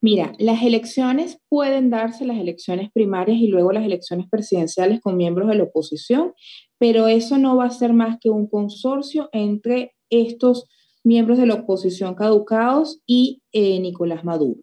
Mira, 0.01 0.34
las 0.38 0.61
elecciones 0.61 1.39
pueden 1.49 1.89
darse, 1.89 2.26
las 2.26 2.38
elecciones 2.38 2.91
primarias 2.91 3.38
y 3.39 3.47
luego 3.47 3.71
las 3.71 3.86
elecciones 3.86 4.28
presidenciales 4.30 4.99
con 4.99 5.15
miembros 5.15 5.47
de 5.47 5.55
la 5.55 5.63
oposición, 5.63 6.34
pero 6.78 7.07
eso 7.07 7.38
no 7.38 7.55
va 7.57 7.65
a 7.65 7.71
ser 7.71 7.93
más 7.93 8.17
que 8.19 8.30
un 8.30 8.47
consorcio 8.47 9.30
entre 9.32 9.95
estos 10.09 10.67
miembros 11.03 11.38
de 11.38 11.45
la 11.45 11.55
oposición 11.55 12.15
caducados 12.15 13.01
y 13.05 13.41
eh, 13.51 13.80
Nicolás 13.80 14.23
Maduro. 14.23 14.61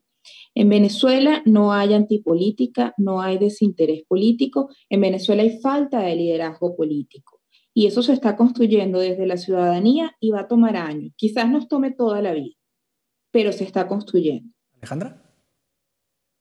En 0.54 0.68
Venezuela 0.68 1.42
no 1.46 1.72
hay 1.72 1.94
antipolítica, 1.94 2.94
no 2.96 3.20
hay 3.20 3.38
desinterés 3.38 4.04
político, 4.06 4.68
en 4.88 5.00
Venezuela 5.00 5.42
hay 5.42 5.58
falta 5.60 6.00
de 6.00 6.16
liderazgo 6.16 6.76
político. 6.76 7.40
Y 7.74 7.86
eso 7.86 8.02
se 8.02 8.12
está 8.12 8.36
construyendo 8.36 8.98
desde 8.98 9.26
la 9.26 9.38
ciudadanía 9.38 10.14
y 10.20 10.30
va 10.30 10.40
a 10.40 10.48
tomar 10.48 10.76
años. 10.76 11.12
Quizás 11.16 11.48
nos 11.48 11.68
tome 11.68 11.90
toda 11.90 12.20
la 12.20 12.34
vida, 12.34 12.54
pero 13.30 13.50
se 13.52 13.64
está 13.64 13.88
construyendo. 13.88 14.52
Alejandra. 14.76 15.22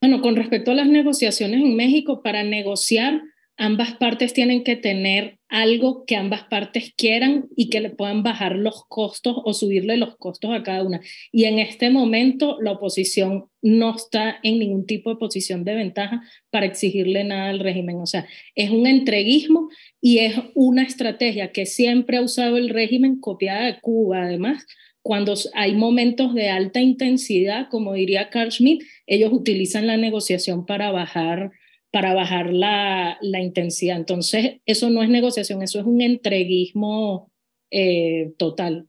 Bueno, 0.02 0.22
con 0.22 0.36
respecto 0.36 0.72
a 0.72 0.76
las 0.76 0.88
negociaciones 0.88 1.62
en 1.62 1.76
México, 1.76 2.22
para 2.22 2.44
negociar 2.44 3.22
ambas 3.56 3.94
partes 3.94 4.34
tienen 4.34 4.64
que 4.64 4.76
tener 4.76 5.40
algo 5.52 6.06
que 6.06 6.16
ambas 6.16 6.44
partes 6.46 6.94
quieran 6.96 7.50
y 7.58 7.70
que 7.70 7.82
le 7.82 7.90
puedan 7.90 8.24
bajar 8.24 8.56
los 8.56 8.86
costos 8.88 9.36
o 9.44 9.54
subirle 9.54 9.98
los 9.98 10.16
costos 10.16 10.52
a 10.54 10.64
cada 10.64 10.82
una. 10.82 11.02
Y 11.32 11.44
en 11.44 11.60
este 11.60 11.90
momento 11.90 12.58
la 12.62 12.72
oposición 12.72 13.50
no 13.62 13.94
está 13.94 14.40
en 14.44 14.60
ningún 14.60 14.86
tipo 14.86 15.10
de 15.10 15.18
posición 15.18 15.66
de 15.66 15.76
ventaja 15.76 16.24
para 16.52 16.66
exigirle 16.66 17.26
nada 17.26 17.50
al 17.50 17.60
régimen. 17.60 17.98
O 17.98 18.06
sea, 18.06 18.26
es 18.56 18.70
un 18.72 18.88
entreguismo 18.88 19.68
y 20.00 20.20
es 20.20 20.36
una 20.56 20.84
estrategia 20.84 21.52
que 21.52 21.66
siempre 21.66 22.18
ha 22.18 22.22
usado 22.22 22.56
el 22.56 22.70
régimen 22.70 23.20
copiada 23.20 23.66
de 23.66 23.80
Cuba, 23.82 24.24
además. 24.24 24.66
Cuando 25.02 25.34
hay 25.54 25.76
momentos 25.76 26.34
de 26.34 26.50
alta 26.50 26.80
intensidad, 26.80 27.68
como 27.70 27.94
diría 27.94 28.30
Carl 28.30 28.52
Schmitt, 28.52 28.84
ellos 29.06 29.34
utilizan 29.34 29.86
la 29.86 29.98
negociación 29.98 30.66
para 30.66 30.92
bajar 30.92 31.52
para 31.92 32.14
bajar 32.14 32.52
la, 32.52 33.18
intensidad. 33.22 33.98
Entonces, 33.98 34.62
eso 34.66 34.90
no 34.90 35.04
es 35.04 35.10
negociación, 35.10 35.62
eso 35.62 35.80
es 35.80 35.86
un 35.86 36.02
entreguismo 36.02 37.32
eh, 37.70 38.34
total. 38.38 38.88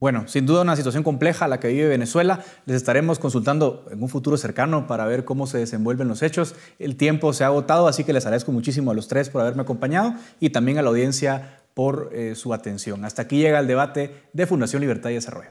Bueno, 0.00 0.26
sin 0.28 0.46
duda 0.46 0.62
una 0.62 0.76
situación 0.76 1.02
compleja 1.02 1.46
la 1.46 1.60
que 1.60 1.68
vive 1.68 1.86
Venezuela. 1.86 2.42
Les 2.64 2.76
estaremos 2.76 3.18
consultando 3.18 3.84
en 3.92 4.02
un 4.02 4.08
futuro 4.08 4.38
cercano 4.38 4.86
para 4.86 5.04
ver 5.04 5.26
cómo 5.26 5.46
se 5.46 5.58
desenvuelven 5.58 6.08
los 6.08 6.22
hechos. 6.22 6.54
El 6.78 6.96
tiempo 6.96 7.34
se 7.34 7.44
ha 7.44 7.48
agotado, 7.48 7.86
así 7.86 8.04
que 8.04 8.14
les 8.14 8.24
agradezco 8.24 8.50
muchísimo 8.50 8.90
a 8.90 8.94
los 8.94 9.08
tres 9.08 9.28
por 9.28 9.42
haberme 9.42 9.62
acompañado 9.62 10.14
y 10.40 10.50
también 10.50 10.78
a 10.78 10.82
la 10.82 10.88
audiencia 10.88 11.60
por 11.74 12.10
eh, 12.14 12.34
su 12.34 12.54
atención. 12.54 13.04
Hasta 13.04 13.22
aquí 13.22 13.38
llega 13.38 13.60
el 13.60 13.66
debate 13.66 14.14
de 14.32 14.46
Fundación 14.46 14.80
Libertad 14.80 15.10
y 15.10 15.14
Desarrollo. 15.14 15.50